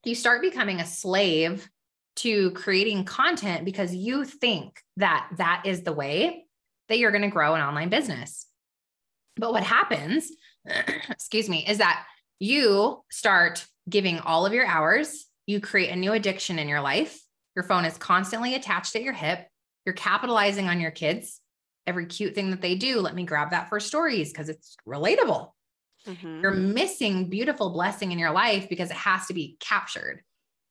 you 0.05 0.15
start 0.15 0.43
becoming 0.43 0.81
a 0.81 0.87
slave 0.87 1.69
to 2.17 2.51
creating 2.53 3.05
content 3.05 3.65
because 3.65 3.95
you 3.95 4.25
think 4.25 4.81
that 4.97 5.29
that 5.37 5.63
is 5.65 5.83
the 5.83 5.93
way 5.93 6.46
that 6.88 6.99
you're 6.99 7.11
going 7.11 7.23
to 7.23 7.28
grow 7.28 7.55
an 7.55 7.62
online 7.62 7.88
business. 7.88 8.47
But 9.37 9.52
what 9.52 9.62
happens, 9.62 10.31
excuse 11.11 11.49
me, 11.49 11.64
is 11.66 11.78
that 11.78 12.05
you 12.38 13.02
start 13.11 13.66
giving 13.88 14.19
all 14.19 14.47
of 14.47 14.52
your 14.52 14.66
hours, 14.66 15.26
you 15.47 15.61
create 15.61 15.90
a 15.90 15.97
new 15.97 16.12
addiction 16.12 16.59
in 16.59 16.69
your 16.69 16.81
life. 16.81 17.21
Your 17.55 17.62
phone 17.62 17.85
is 17.85 17.97
constantly 17.97 18.55
attached 18.55 18.97
at 18.97 19.02
your 19.02 19.12
hip. 19.12 19.47
You're 19.85 19.95
capitalizing 19.95 20.69
on 20.69 20.81
your 20.81 20.90
kids. 20.90 21.40
Every 21.87 22.07
cute 22.07 22.35
thing 22.35 22.50
that 22.50 22.61
they 22.61 22.75
do, 22.75 23.00
let 23.00 23.14
me 23.14 23.25
grab 23.25 23.50
that 23.50 23.69
for 23.69 23.78
stories 23.78 24.33
because 24.33 24.49
it's 24.49 24.76
relatable. 24.87 25.50
Mm-hmm. 26.07 26.40
You're 26.43 26.52
missing 26.52 27.31
beautiful 27.31 27.71
blessing 27.71 28.12
in 28.12 28.19
your 28.19 28.33
life 28.33 28.69
because 28.69 28.90
it 28.90 28.97
has 28.97 29.26
to 29.26 29.35
be 29.35 29.57
captured. 29.61 30.23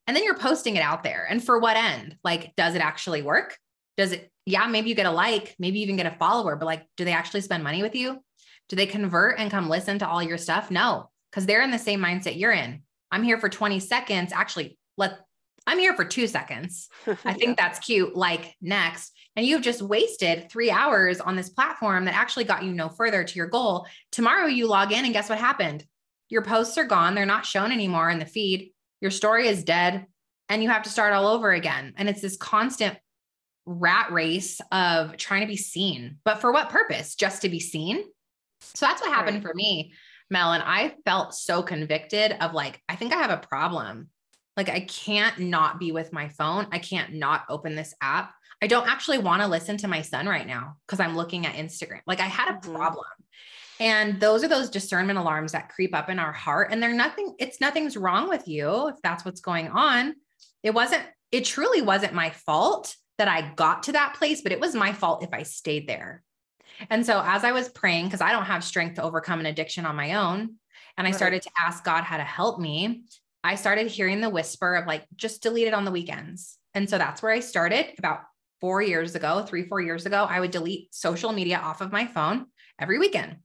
And 0.08 0.16
then 0.16 0.24
you're 0.24 0.38
posting 0.38 0.76
it 0.76 0.82
out 0.82 1.04
there. 1.04 1.26
And 1.30 1.44
for 1.44 1.60
what 1.60 1.78
end? 1.78 2.18
Like, 2.24 2.54
does 2.56 2.76
it 2.76 2.82
actually 2.82 3.22
work? 3.22 3.58
Does 3.98 4.12
it, 4.12 4.32
yeah, 4.46 4.68
maybe 4.68 4.90
you 4.90 4.96
get 4.96 5.06
a 5.06 5.12
like, 5.12 5.56
maybe 5.60 5.82
even 5.82 5.96
get 5.96 6.06
a 6.06 6.18
follower, 6.18 6.56
but 6.56 6.66
like, 6.66 6.86
do 6.98 7.06
they 7.06 7.14
actually 7.14 7.42
spend 7.42 7.64
money 7.64 7.82
with 7.82 7.96
you? 7.96 8.24
Do 8.70 8.76
they 8.76 8.86
convert 8.86 9.40
and 9.40 9.52
come 9.52 9.70
listen 9.70 10.00
to 10.00 10.08
all 10.08 10.22
your 10.22 10.38
stuff? 10.38 10.72
No, 10.72 11.10
because 11.32 11.46
they're 11.46 11.64
in 11.64 11.72
the 11.72 11.80
same 11.80 12.00
mindset 12.00 12.40
you're 12.40 12.52
in. 12.52 12.82
I'm 13.12 13.24
here 13.24 13.40
for 13.40 13.50
20 13.50 13.80
seconds. 13.80 14.34
Actually, 14.34 14.78
let 14.98 15.20
I'm 15.68 15.80
here 15.80 15.96
for 15.96 16.06
two 16.06 16.28
seconds. 16.28 16.90
I 17.26 17.34
think 17.34 17.44
yeah. 17.44 17.56
that's 17.58 17.80
cute. 17.80 18.16
Like 18.16 18.56
next. 18.62 19.12
And 19.36 19.46
you've 19.46 19.62
just 19.62 19.82
wasted 19.82 20.50
three 20.50 20.72
hours 20.72 21.20
on 21.20 21.36
this 21.36 21.50
platform 21.50 22.06
that 22.06 22.16
actually 22.16 22.46
got 22.46 22.64
you 22.64 22.72
no 22.72 22.90
further 22.90 23.24
to 23.24 23.36
your 23.36 23.48
goal. 23.48 23.88
Tomorrow 24.12 24.48
you 24.48 24.68
log 24.68 24.92
in 24.92 25.04
and 25.06 25.14
guess 25.14 25.30
what 25.30 25.40
happened? 25.40 25.84
Your 26.30 26.42
posts 26.42 26.78
are 26.78 26.86
gone. 26.86 27.16
They're 27.16 27.26
not 27.26 27.46
shown 27.46 27.72
anymore 27.72 28.10
in 28.10 28.20
the 28.20 28.26
feed. 28.26 28.72
Your 29.02 29.12
story 29.12 29.48
is 29.48 29.64
dead 29.64 30.06
and 30.50 30.64
you 30.64 30.70
have 30.70 30.84
to 30.84 30.90
start 30.90 31.14
all 31.14 31.28
over 31.28 31.52
again. 31.52 31.94
And 31.98 32.08
it's 32.08 32.22
this 32.22 32.38
constant 32.38 32.98
rat 33.66 34.12
race 34.12 34.62
of 34.72 35.18
trying 35.18 35.42
to 35.42 35.48
be 35.48 35.58
seen. 35.58 36.18
But 36.24 36.40
for 36.42 36.52
what 36.52 36.70
purpose? 36.70 37.16
Just 37.16 37.42
to 37.42 37.50
be 37.50 37.60
seen. 37.60 38.04
So 38.62 38.86
that's 38.86 39.02
what 39.02 39.12
happened 39.12 39.44
right. 39.44 39.52
for 39.52 39.54
me. 39.54 39.94
Mel, 40.30 40.54
and 40.54 40.64
I 40.64 40.96
felt 41.06 41.36
so 41.36 41.62
convicted 41.62 42.36
of 42.40 42.54
like, 42.54 42.82
I 42.90 42.96
think 42.96 43.14
I 43.14 43.18
have 43.18 43.32
a 43.32 43.46
problem. 43.46 44.10
Like, 44.58 44.70
I 44.70 44.82
can't 44.82 45.38
not 45.40 45.80
be 45.80 45.92
with 45.92 46.14
my 46.14 46.30
phone. 46.30 46.68
I 46.72 46.80
can't 46.80 47.14
not 47.14 47.44
open 47.50 47.76
this 47.76 47.94
app. 48.02 48.34
I 48.62 48.68
don't 48.68 48.90
actually 48.90 49.18
want 49.18 49.42
to 49.42 49.48
listen 49.48 49.78
to 49.78 49.88
my 49.88 50.02
son 50.02 50.28
right 50.28 50.48
now 50.48 50.78
because 50.88 51.02
I'm 51.02 51.16
looking 51.16 51.46
at 51.46 51.56
Instagram. 51.56 52.00
Like, 52.08 52.22
I 52.22 52.26
had 52.26 52.50
a 52.50 52.58
mm-hmm. 52.58 52.74
problem. 52.74 53.06
And 53.80 54.20
those 54.22 54.44
are 54.44 54.48
those 54.48 54.70
discernment 54.70 55.20
alarms 55.20 55.52
that 55.52 55.70
creep 55.70 55.94
up 55.94 56.10
in 56.10 56.20
our 56.20 56.32
heart. 56.32 56.72
And 56.72 56.82
they're 56.82 56.94
nothing, 56.94 57.36
it's 57.38 57.60
nothing's 57.60 57.98
wrong 57.98 58.30
with 58.30 58.48
you 58.48 58.88
if 58.88 58.96
that's 59.04 59.26
what's 59.26 59.42
going 59.42 59.68
on. 59.68 60.16
It 60.64 60.74
wasn't, 60.74 61.04
it 61.34 61.44
truly 61.44 61.82
wasn't 61.82 62.14
my 62.14 62.30
fault 62.30 62.96
that 63.18 63.28
I 63.28 63.54
got 63.56 63.84
to 63.84 63.94
that 63.94 64.16
place, 64.16 64.42
but 64.42 64.52
it 64.52 64.60
was 64.60 64.76
my 64.76 64.94
fault 64.94 65.24
if 65.24 65.34
I 65.34 65.44
stayed 65.44 65.88
there. 65.88 66.24
And 66.90 67.06
so 67.06 67.22
as 67.24 67.44
I 67.44 67.52
was 67.52 67.70
praying, 67.70 68.06
because 68.06 68.22
I 68.22 68.32
don't 68.32 68.46
have 68.46 68.64
strength 68.64 68.96
to 68.96 69.04
overcome 69.04 69.40
an 69.40 69.46
addiction 69.46 69.86
on 69.86 69.96
my 69.96 70.16
own, 70.16 70.56
and 70.98 71.08
I 71.08 71.12
started 71.12 71.42
to 71.42 71.52
ask 71.60 71.84
God 71.84 72.04
how 72.04 72.18
to 72.18 72.24
help 72.24 72.60
me, 72.60 73.04
I 73.44 73.56
started 73.56 73.88
hearing 73.88 74.22
the 74.22 74.30
whisper 74.30 74.76
of 74.76 74.88
like, 74.88 75.06
just 75.16 75.44
delete 75.44 75.68
it 75.68 75.74
on 75.74 75.86
the 75.86 75.92
weekends. 75.92 76.58
And 76.74 76.90
so 76.90 76.98
that's 76.98 77.22
where 77.22 77.32
I 77.32 77.42
started 77.42 77.88
about 77.98 78.22
four 78.62 78.82
years 78.82 79.16
ago, 79.16 79.44
three, 79.44 79.68
four 79.68 79.82
years 79.82 80.06
ago. 80.06 80.26
I 80.28 80.40
would 80.40 80.52
delete 80.52 80.94
social 80.96 81.32
media 81.32 81.58
off 81.58 81.82
of 81.82 81.92
my 81.92 82.08
phone 82.08 82.48
every 82.80 82.98
weekend. 82.98 83.38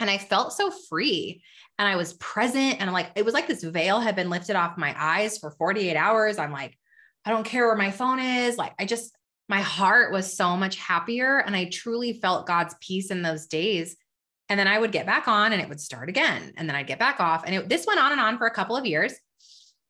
And 0.00 0.10
I 0.10 0.18
felt 0.18 0.52
so 0.52 0.72
free 0.88 1.42
and 1.78 1.86
I 1.86 1.96
was 1.96 2.14
present. 2.14 2.80
And 2.80 2.90
I'm 2.90 2.94
like, 2.94 3.10
it 3.14 3.24
was 3.24 3.34
like 3.34 3.46
this 3.46 3.62
veil 3.62 4.00
had 4.00 4.16
been 4.16 4.30
lifted 4.30 4.56
off 4.56 4.76
my 4.76 4.94
eyes 4.98 5.38
for 5.38 5.52
48 5.52 5.94
hours. 5.94 6.38
I'm 6.38 6.52
like, 6.52 6.76
I 7.24 7.30
don't 7.30 7.44
care 7.44 7.66
where 7.66 7.76
my 7.76 7.90
phone 7.90 8.18
is. 8.18 8.56
Like, 8.56 8.74
I 8.78 8.84
just, 8.84 9.14
my 9.48 9.60
heart 9.60 10.12
was 10.12 10.36
so 10.36 10.56
much 10.56 10.76
happier 10.76 11.38
and 11.38 11.54
I 11.54 11.66
truly 11.66 12.14
felt 12.14 12.46
God's 12.46 12.74
peace 12.80 13.10
in 13.10 13.22
those 13.22 13.46
days. 13.46 13.96
And 14.48 14.58
then 14.58 14.68
I 14.68 14.78
would 14.78 14.92
get 14.92 15.06
back 15.06 15.28
on 15.28 15.52
and 15.52 15.62
it 15.62 15.68
would 15.68 15.80
start 15.80 16.08
again. 16.08 16.52
And 16.56 16.68
then 16.68 16.76
I'd 16.76 16.86
get 16.86 16.98
back 16.98 17.20
off. 17.20 17.44
And 17.46 17.54
it, 17.54 17.68
this 17.68 17.86
went 17.86 18.00
on 18.00 18.12
and 18.12 18.20
on 18.20 18.38
for 18.38 18.46
a 18.46 18.54
couple 18.54 18.76
of 18.76 18.86
years. 18.86 19.14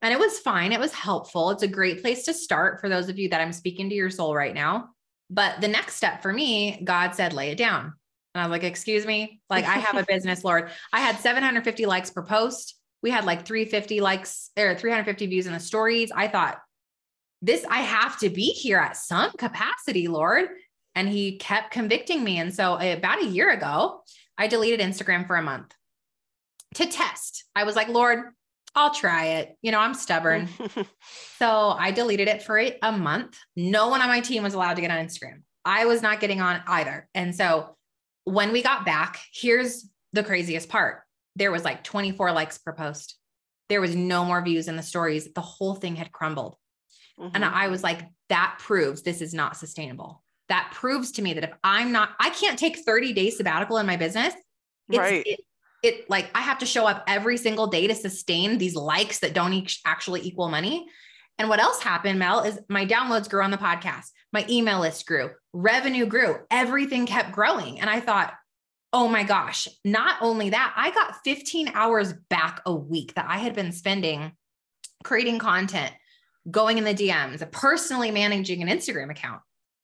And 0.01 0.13
it 0.13 0.19
was 0.19 0.39
fine. 0.39 0.73
It 0.73 0.79
was 0.79 0.93
helpful. 0.93 1.49
It's 1.51 1.63
a 1.63 1.67
great 1.67 2.01
place 2.01 2.25
to 2.25 2.33
start 2.33 2.81
for 2.81 2.89
those 2.89 3.09
of 3.09 3.17
you 3.17 3.29
that 3.29 3.41
I'm 3.41 3.53
speaking 3.53 3.89
to 3.89 3.95
your 3.95 4.09
soul 4.09 4.35
right 4.35 4.53
now. 4.53 4.89
But 5.29 5.61
the 5.61 5.67
next 5.67 5.95
step 5.95 6.21
for 6.21 6.31
me, 6.31 6.81
God 6.83 7.15
said, 7.15 7.33
lay 7.33 7.51
it 7.51 7.57
down. 7.57 7.93
And 8.35 8.41
I 8.41 8.45
was 8.45 8.51
like, 8.51 8.63
excuse 8.63 9.05
me, 9.05 9.41
like 9.49 9.65
I 9.65 9.75
have 9.75 9.95
a 9.95 10.05
business, 10.07 10.43
Lord. 10.43 10.69
I 10.91 10.99
had 10.99 11.19
750 11.19 11.85
likes 11.85 12.09
per 12.09 12.21
post. 12.21 12.75
We 13.01 13.11
had 13.11 13.25
like 13.25 13.45
350 13.45 14.01
likes 14.01 14.49
or 14.57 14.75
350 14.75 15.27
views 15.27 15.47
in 15.47 15.53
the 15.53 15.59
stories. 15.59 16.11
I 16.13 16.27
thought, 16.27 16.59
this, 17.43 17.65
I 17.69 17.81
have 17.81 18.17
to 18.19 18.29
be 18.29 18.45
here 18.51 18.77
at 18.77 18.95
some 18.95 19.31
capacity, 19.33 20.07
Lord. 20.07 20.47
And 20.95 21.09
he 21.09 21.37
kept 21.37 21.71
convicting 21.71 22.23
me. 22.23 22.39
And 22.39 22.53
so 22.53 22.75
eh, 22.75 22.93
about 22.93 23.21
a 23.21 23.25
year 23.25 23.51
ago, 23.51 24.01
I 24.37 24.47
deleted 24.47 24.79
Instagram 24.79 25.27
for 25.27 25.35
a 25.35 25.41
month 25.41 25.73
to 26.75 26.85
test. 26.85 27.43
I 27.55 27.65
was 27.65 27.75
like, 27.75 27.89
Lord, 27.89 28.19
I'll 28.75 28.93
try 28.93 29.25
it. 29.25 29.57
You 29.61 29.71
know, 29.71 29.79
I'm 29.79 29.93
stubborn. 29.93 30.47
so 31.37 31.75
I 31.77 31.91
deleted 31.91 32.29
it 32.29 32.43
for 32.43 32.57
a 32.57 32.91
month. 32.91 33.37
No 33.55 33.89
one 33.89 34.01
on 34.01 34.07
my 34.07 34.21
team 34.21 34.41
was 34.43 34.53
allowed 34.53 34.75
to 34.75 34.81
get 34.81 34.91
on 34.91 35.05
Instagram. 35.05 35.41
I 35.65 35.85
was 35.85 36.01
not 36.01 36.21
getting 36.21 36.41
on 36.41 36.61
either. 36.65 37.09
And 37.13 37.35
so 37.35 37.75
when 38.23 38.53
we 38.53 38.63
got 38.63 38.85
back, 38.85 39.19
here's 39.33 39.89
the 40.13 40.23
craziest 40.23 40.69
part 40.69 41.01
there 41.35 41.51
was 41.51 41.65
like 41.65 41.83
24 41.83 42.31
likes 42.31 42.59
per 42.59 42.73
post. 42.73 43.17
There 43.67 43.81
was 43.81 43.95
no 43.95 44.23
more 44.23 44.43
views 44.43 44.67
in 44.67 44.75
the 44.77 44.83
stories. 44.83 45.33
The 45.33 45.41
whole 45.41 45.73
thing 45.73 45.95
had 45.95 46.11
crumbled. 46.11 46.55
Mm-hmm. 47.19 47.35
And 47.35 47.45
I 47.45 47.67
was 47.67 47.83
like, 47.83 48.01
that 48.29 48.57
proves 48.59 49.01
this 49.01 49.21
is 49.21 49.33
not 49.33 49.57
sustainable. 49.57 50.23
That 50.49 50.71
proves 50.73 51.11
to 51.13 51.21
me 51.21 51.33
that 51.33 51.43
if 51.43 51.53
I'm 51.63 51.91
not, 51.91 52.11
I 52.19 52.29
can't 52.31 52.59
take 52.59 52.79
30 52.79 53.13
days 53.13 53.37
sabbatical 53.37 53.77
in 53.77 53.85
my 53.85 53.97
business. 53.97 54.33
It's, 54.89 54.97
right. 54.97 55.23
It, 55.25 55.39
it 55.83 56.09
like 56.09 56.29
I 56.35 56.41
have 56.41 56.59
to 56.59 56.65
show 56.65 56.85
up 56.87 57.03
every 57.07 57.37
single 57.37 57.67
day 57.67 57.87
to 57.87 57.95
sustain 57.95 58.57
these 58.57 58.75
likes 58.75 59.19
that 59.19 59.33
don't 59.33 59.53
e- 59.53 59.67
actually 59.85 60.21
equal 60.21 60.49
money. 60.49 60.85
And 61.39 61.49
what 61.49 61.59
else 61.59 61.81
happened, 61.81 62.19
Mel, 62.19 62.41
is 62.41 62.59
my 62.69 62.85
downloads 62.85 63.29
grew 63.29 63.43
on 63.43 63.51
the 63.51 63.57
podcast, 63.57 64.07
my 64.31 64.45
email 64.49 64.79
list 64.79 65.05
grew, 65.07 65.31
revenue 65.51 66.05
grew, 66.05 66.37
everything 66.51 67.05
kept 67.05 67.31
growing. 67.31 67.81
And 67.81 67.89
I 67.89 67.99
thought, 67.99 68.33
oh 68.91 69.07
my 69.07 69.23
gosh, 69.23 69.67
not 69.83 70.17
only 70.21 70.51
that, 70.51 70.73
I 70.77 70.91
got 70.91 71.23
15 71.23 71.71
hours 71.73 72.13
back 72.29 72.61
a 72.65 72.73
week 72.73 73.15
that 73.15 73.25
I 73.27 73.39
had 73.39 73.55
been 73.55 73.71
spending 73.71 74.33
creating 75.03 75.39
content, 75.39 75.93
going 76.49 76.77
in 76.77 76.83
the 76.83 76.93
DMs, 76.93 77.49
personally 77.51 78.11
managing 78.11 78.61
an 78.61 78.67
Instagram 78.67 79.09
account. 79.11 79.41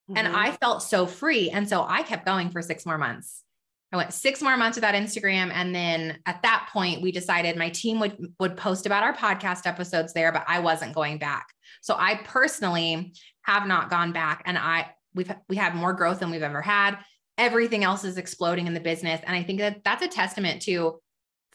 Mm-hmm. 0.09 0.17
And 0.17 0.35
I 0.35 0.51
felt 0.51 0.83
so 0.83 1.05
free. 1.05 1.49
And 1.49 1.67
so 1.67 1.85
I 1.87 2.03
kept 2.03 2.25
going 2.25 2.49
for 2.49 2.61
six 2.61 2.85
more 2.85 2.97
months. 2.97 3.43
I 3.91 3.97
went 3.97 4.13
six 4.13 4.41
more 4.41 4.55
months 4.55 4.77
without 4.77 4.93
Instagram. 4.93 5.51
And 5.51 5.73
then 5.73 6.19
at 6.25 6.43
that 6.43 6.69
point, 6.71 7.01
we 7.01 7.11
decided 7.11 7.57
my 7.57 7.69
team 7.69 7.99
would, 7.99 8.33
would 8.39 8.55
post 8.55 8.85
about 8.85 9.03
our 9.03 9.15
podcast 9.15 9.65
episodes 9.65 10.13
there, 10.13 10.31
but 10.31 10.45
I 10.47 10.59
wasn't 10.59 10.93
going 10.93 11.17
back. 11.17 11.47
So 11.81 11.95
I 11.97 12.21
personally 12.23 13.13
have 13.43 13.65
not 13.65 13.89
gone 13.89 14.11
back 14.11 14.43
and 14.45 14.57
I, 14.57 14.91
we've, 15.15 15.31
we 15.47 15.55
have 15.55 15.73
more 15.73 15.93
growth 15.93 16.19
than 16.19 16.29
we've 16.29 16.43
ever 16.43 16.61
had. 16.61 16.99
Everything 17.37 17.83
else 17.83 18.03
is 18.03 18.17
exploding 18.17 18.67
in 18.67 18.73
the 18.73 18.79
business. 18.79 19.21
And 19.25 19.35
I 19.35 19.41
think 19.41 19.59
that 19.59 19.83
that's 19.83 20.03
a 20.03 20.07
testament 20.07 20.61
to 20.63 20.99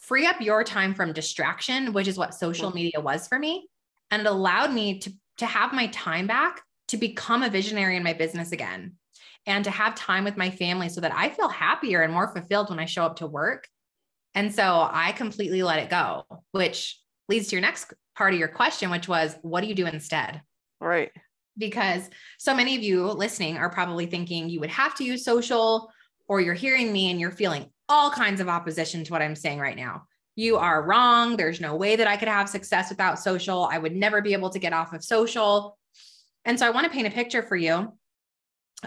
free 0.01 0.27
up 0.27 0.41
your 0.41 0.65
time 0.65 0.95
from 0.95 1.13
distraction, 1.13 1.93
which 1.93 2.09
is 2.09 2.19
what 2.19 2.35
social 2.35 2.73
media 2.73 3.01
was 3.01 3.29
for 3.29 3.39
me. 3.39 3.69
And 4.11 4.21
it 4.23 4.27
allowed 4.27 4.73
me 4.73 4.99
to, 5.01 5.13
to 5.39 5.47
have 5.47 5.73
my 5.73 5.89
time 5.89 6.27
back 6.27 6.63
to 6.89 6.97
become 6.97 7.43
a 7.43 7.51
visionary 7.51 7.97
in 7.97 8.05
my 8.05 8.13
business 8.13 8.53
again 8.53 8.95
and 9.47 9.65
to 9.65 9.71
have 9.71 9.95
time 9.95 10.25
with 10.25 10.37
my 10.37 10.51
family 10.51 10.89
so 10.89 11.01
that 11.01 11.15
I 11.15 11.29
feel 11.29 11.49
happier 11.49 12.03
and 12.03 12.13
more 12.13 12.33
fulfilled 12.33 12.71
when 12.71 12.79
I 12.79 12.85
show 12.85 13.05
up 13.05 13.17
to 13.17 13.27
work. 13.27 13.69
And 14.35 14.55
so 14.55 14.89
I 14.91 15.13
completely 15.13 15.63
let 15.63 15.81
it 15.81 15.91
go, 15.91 16.25
which 16.53 17.01
leads 17.29 17.49
to 17.49 17.57
your 17.57 17.63
next 17.63 17.93
part 18.17 18.35
of 18.35 18.41
your 18.41 18.49
question, 18.49 18.91
which 18.91 19.09
was, 19.09 19.37
what 19.43 19.61
do 19.63 19.67
you 19.67 19.75
do 19.75 19.87
instead? 19.87 20.43
Right. 20.81 21.11
because 21.57 22.09
so 22.39 22.55
many 22.55 22.77
of 22.77 22.83
you 22.83 23.07
listening 23.07 23.57
are 23.57 23.71
probably 23.71 24.07
thinking 24.07 24.49
you 24.49 24.61
would 24.61 24.71
have 24.71 24.95
to 24.97 25.05
use 25.05 25.25
social, 25.25 25.91
or 26.27 26.41
you're 26.41 26.55
hearing 26.55 26.93
me 26.93 27.11
and 27.11 27.21
you're 27.21 27.31
feeling 27.31 27.71
all 27.89 28.11
kinds 28.11 28.41
of 28.41 28.49
opposition 28.49 29.05
to 29.05 29.13
what 29.13 29.23
I'm 29.23 29.37
saying 29.37 29.59
right 29.59 29.77
now. 29.77 30.05
You 30.37 30.57
are 30.57 30.83
wrong. 30.83 31.37
There's 31.37 31.61
no 31.61 31.77
way 31.77 31.97
that 31.97 32.09
I 32.09 32.17
could 32.17 32.29
have 32.29 32.49
success 32.49 32.91
without 32.91 33.19
social. 33.19 33.69
I 33.71 33.79
would 33.79 33.95
never 33.95 34.21
be 34.21 34.33
able 34.33 34.51
to 34.51 34.59
get 34.59 34.73
off 34.73 34.93
of 34.93 35.05
social. 35.05 35.79
And 36.45 36.59
so 36.59 36.67
I 36.67 36.71
want 36.71 36.87
to 36.87 36.93
paint 36.93 37.07
a 37.07 37.11
picture 37.11 37.43
for 37.43 37.57
you 37.57 37.93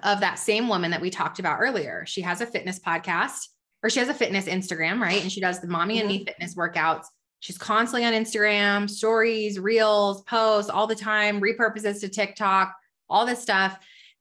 of 0.03 0.19
that 0.19 0.39
same 0.39 0.67
woman 0.67 0.91
that 0.91 1.01
we 1.01 1.09
talked 1.09 1.39
about 1.39 1.59
earlier. 1.59 2.05
She 2.05 2.21
has 2.21 2.41
a 2.41 2.45
fitness 2.45 2.79
podcast 2.79 3.47
or 3.83 3.89
she 3.89 3.99
has 3.99 4.09
a 4.09 4.13
fitness 4.13 4.45
Instagram, 4.45 4.99
right? 4.99 5.21
And 5.21 5.31
she 5.31 5.41
does 5.41 5.59
the 5.59 5.67
mommy 5.67 5.99
and 5.99 6.07
me 6.07 6.17
mm-hmm. 6.17 6.25
fitness 6.25 6.55
workouts. 6.55 7.05
She's 7.39 7.57
constantly 7.57 8.05
on 8.05 8.13
Instagram, 8.13 8.89
stories, 8.89 9.59
reels, 9.59 10.23
posts 10.23 10.69
all 10.69 10.87
the 10.87 10.95
time, 10.95 11.39
repurposes 11.39 12.01
to 12.01 12.09
TikTok, 12.09 12.75
all 13.09 13.25
this 13.25 13.41
stuff. 13.41 13.77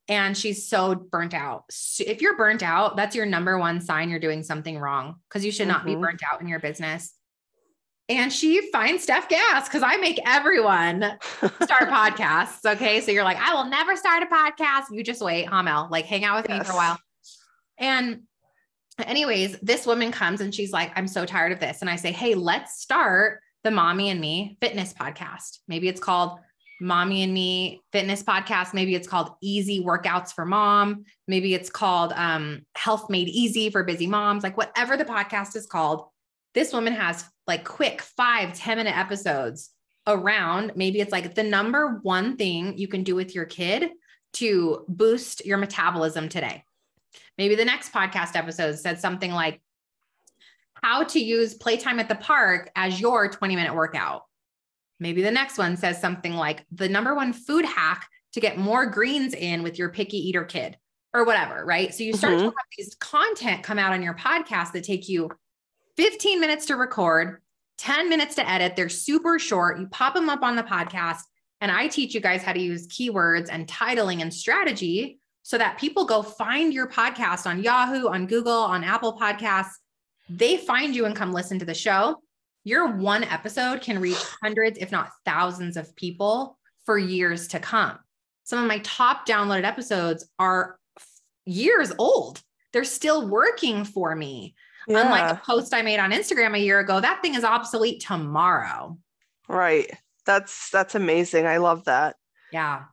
And 0.09 0.37
she's 0.37 0.69
so 0.69 0.95
burnt 0.95 1.35
out. 1.35 1.65
If 1.99 2.23
you're 2.23 2.37
burnt 2.37 2.63
out, 2.63 2.97
that's 2.97 3.17
your 3.17 3.27
number 3.27 3.59
one 3.59 3.81
sign 3.81 4.09
you're 4.09 4.21
doing 4.21 4.43
something 4.43 4.79
wrong 4.79 5.17
because 5.29 5.45
you 5.45 5.51
should 5.51 5.67
not 5.67 5.81
mm-hmm. 5.81 6.01
be 6.01 6.07
burnt 6.07 6.23
out 6.31 6.41
in 6.41 6.47
your 6.47 6.61
business. 6.61 7.16
And 8.09 8.33
she 8.33 8.71
finds 8.71 9.05
Stef 9.05 9.29
Gass 9.29 9.69
because 9.69 9.83
I 9.83 9.97
make 9.97 10.21
everyone 10.25 11.19
start 11.63 11.83
podcasts. 11.91 12.65
Okay. 12.65 13.01
So 13.01 13.11
you're 13.11 13.25
like, 13.25 13.39
I 13.39 13.53
will 13.55 13.69
never 13.69 13.97
start 13.97 14.23
a 14.23 14.27
podcast. 14.27 14.85
You 14.93 15.03
just 15.03 15.21
wait, 15.21 15.49
Hamel, 15.49 15.89
like 15.91 16.05
hang 16.05 16.25
out 16.25 16.37
with 16.37 16.49
yes. 16.49 16.61
me 16.61 16.65
for 16.65 16.73
a 16.73 16.77
while. 16.77 16.99
And 17.79 18.23
anyways, 19.05 19.59
this 19.61 19.87
woman 19.87 20.13
comes 20.13 20.41
and 20.41 20.55
she's 20.55 20.73
like, 20.73 20.93
I'm 20.95 21.09
so 21.09 21.27
tired 21.27 21.51
of 21.51 21.59
this. 21.59 21.81
And 21.81 21.91
I 21.91 21.97
say, 21.97 22.13
Hey, 22.13 22.35
let's 22.35 22.81
start 22.81 23.41
the 23.65 23.73
Mommy 23.73 24.11
and 24.11 24.21
Me 24.21 24.57
fitness 24.61 24.93
podcast. 24.93 25.59
Maybe 25.67 25.89
it's 25.89 26.01
called 26.01 26.39
Mommy 26.81 27.23
and 27.23 27.33
Me 27.33 27.81
Fitness 27.91 28.23
Podcast. 28.23 28.75
Maybe 28.75 28.95
it's 28.95 29.09
called 29.09 29.31
Easy 29.43 29.83
Workouts 29.83 30.33
for 30.33 30.45
Mom. 30.45 31.05
Maybe 31.27 31.55
it's 31.55 31.71
called 31.71 32.13
um, 32.15 32.63
Health 32.75 33.09
Made 33.09 33.29
Easy 33.29 33.71
for 33.71 33.83
Busy 33.83 34.07
Moms. 34.07 34.43
Like 34.43 34.57
whatever 34.57 34.97
the 34.97 35.05
podcast 35.05 35.57
is 35.57 35.67
called, 35.67 36.07
this 36.55 36.73
woman 36.73 36.93
has 36.93 37.25
like 37.47 37.65
quick 37.65 38.03
five 38.03 38.55
ten 38.55 38.79
minute 38.79 38.97
episodes 38.97 39.71
around. 40.07 40.73
Maybe 40.77 41.01
it's 41.01 41.13
like 41.13 41.35
the 41.35 41.43
number 41.43 41.99
one 42.03 42.37
thing 42.37 42.79
you 42.79 42.89
can 42.89 43.03
do 43.03 43.15
with 43.15 43.35
your 43.35 43.45
kid 43.45 43.91
to 44.35 44.85
boost 44.89 45.45
your 45.45 45.59
metabolism 45.59 46.29
today. 46.29 46.65
Maybe 47.39 47.55
the 47.55 47.65
next 47.65 47.93
podcast 47.93 48.37
episode 48.37 48.79
said 48.79 49.01
something 49.01 49.31
like, 49.31 49.61
how 50.83 51.05
to 51.05 51.19
use 51.19 51.55
playtime 51.55 51.99
at 51.99 52.09
the 52.09 52.15
park 52.15 52.71
as 52.77 53.01
your 53.01 53.29
20 53.29 53.57
minute 53.57 53.75
workout 53.75 54.23
Maybe 54.99 55.23
the 55.23 55.31
next 55.31 55.59
one 55.59 55.77
says 55.77 56.01
something 56.01 56.35
like 56.35 56.65
the 56.73 56.89
number 56.89 57.15
one 57.15 57.33
food 57.33 57.65
hack 57.65 58.09
to 58.33 58.41
get 58.41 58.59
more 58.59 58.87
greens 58.87 59.35
in 59.35 59.63
with 59.63 59.79
your 59.79 59.91
picky 59.91 60.17
eater 60.17 60.45
kid 60.45 60.77
or 61.13 61.25
whatever, 61.25 61.65
right? 61.65 61.95
So 61.95 62.03
you 62.03 62.15
start 62.15 62.35
mm-hmm. 62.35 62.45
to 62.45 62.47
have 62.47 62.55
these 62.77 62.95
content 62.99 63.63
come 63.63 63.79
out 63.79 63.93
on 63.93 64.03
your 64.03 64.15
podcast 64.15 64.73
that 64.73 64.85
take 64.85 65.09
you 65.09 65.31
15 65.97 66.41
minutes 66.41 66.67
to 66.67 66.77
record, 66.77 67.41
10 67.79 68.09
minutes 68.09 68.35
to 68.37 68.49
edit. 68.49 68.77
They're 68.77 68.89
super 68.89 69.39
short. 69.39 69.79
You 69.79 69.87
pop 69.89 70.15
them 70.15 70.29
up 70.29 70.43
on 70.43 70.57
the 70.57 70.63
podcast, 70.63 71.21
and 71.61 71.71
I 71.71 71.89
teach 71.89 72.15
you 72.15 72.21
guys 72.21 72.43
how 72.43 72.53
to 72.53 72.61
use 72.61 72.89
keywords 72.89 73.49
and 73.51 73.67
titling 73.67 74.23
and 74.23 74.33
strategy 74.33 75.19
so 75.43 75.59
that 75.59 75.79
people 75.79 76.05
go 76.05 76.23
find 76.23 76.73
your 76.73 76.89
podcast 76.89 77.47
on 77.47 77.63
Yahoo, 77.63 78.09
on 78.09 78.27
Google, 78.27 78.53
on 78.53 78.85
Apple 78.85 79.19
Podcasts. 79.19 79.75
They 80.29 80.57
find 80.57 80.95
you 80.95 81.07
and 81.07 81.15
come 81.15 81.33
listen 81.33 81.59
to 81.61 81.65
the 81.65 81.75
show 81.75 82.17
your 82.67 82.89
one 82.89 83.23
episode 83.23 83.81
can 83.81 84.01
reach 84.01 84.19
hundreds, 84.43 84.77
if 84.79 84.91
not 84.91 85.13
thousands 85.25 85.77
of 85.77 85.95
people 85.95 86.59
for 86.85 86.99
years 86.99 87.47
to 87.49 87.61
come. 87.61 87.97
Some 88.43 88.59
of 88.59 88.67
my 88.67 88.81
top 88.81 89.27
downloaded 89.27 89.65
episodes 89.65 90.29
are 90.39 90.79
years 91.45 91.93
old. 91.97 92.43
They're 92.73 92.85
still 92.85 93.29
working 93.29 93.85
for 93.85 94.15
me. 94.17 94.57
Yeah. 94.89 95.03
Unlike 95.03 95.33
a 95.33 95.41
post 95.45 95.75
I 95.75 95.83
made 95.83 95.99
on 95.99 96.13
Instagram 96.13 96.55
a 96.55 96.61
year 96.61 96.79
ago, 96.81 97.01
that 97.01 97.23
thing 97.23 97.35
is 97.35 97.45
obsolete 97.45 98.01
tomorrow. 98.01 98.99
Right. 99.49 99.91
That's 100.25 100.71
that's 100.71 100.95
amazing. 100.95 101.47
I 101.47 101.59
love 101.59 101.85
that. 101.85 102.17
Yeah. 102.53 102.85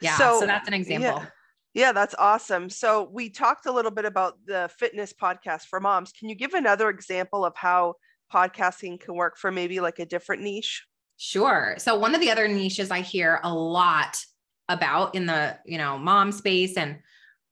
Yeah. 0.00 0.16
So, 0.16 0.40
so 0.40 0.46
that's 0.46 0.68
an 0.68 0.74
example. 0.74 1.20
Yeah. 1.20 1.26
Yeah, 1.74 1.92
that's 1.92 2.14
awesome. 2.18 2.68
So 2.68 3.08
we 3.10 3.30
talked 3.30 3.64
a 3.64 3.72
little 3.72 3.90
bit 3.90 4.04
about 4.04 4.34
the 4.44 4.68
fitness 4.78 5.14
podcast 5.14 5.62
for 5.70 5.80
moms. 5.80 6.12
Can 6.12 6.28
you 6.28 6.34
give 6.34 6.52
another 6.52 6.90
example 6.90 7.46
of 7.46 7.54
how 7.56 7.94
podcasting 8.32 9.00
can 9.00 9.14
work 9.14 9.38
for 9.38 9.50
maybe 9.50 9.80
like 9.80 9.98
a 9.98 10.04
different 10.04 10.42
niche? 10.42 10.84
Sure. 11.16 11.76
So 11.78 11.98
one 11.98 12.14
of 12.14 12.20
the 12.20 12.30
other 12.30 12.46
niches 12.46 12.90
I 12.90 13.00
hear 13.00 13.40
a 13.42 13.54
lot 13.54 14.18
about 14.68 15.14
in 15.14 15.24
the, 15.24 15.56
you 15.64 15.78
know, 15.78 15.96
mom 15.96 16.30
space 16.32 16.76
and 16.76 16.98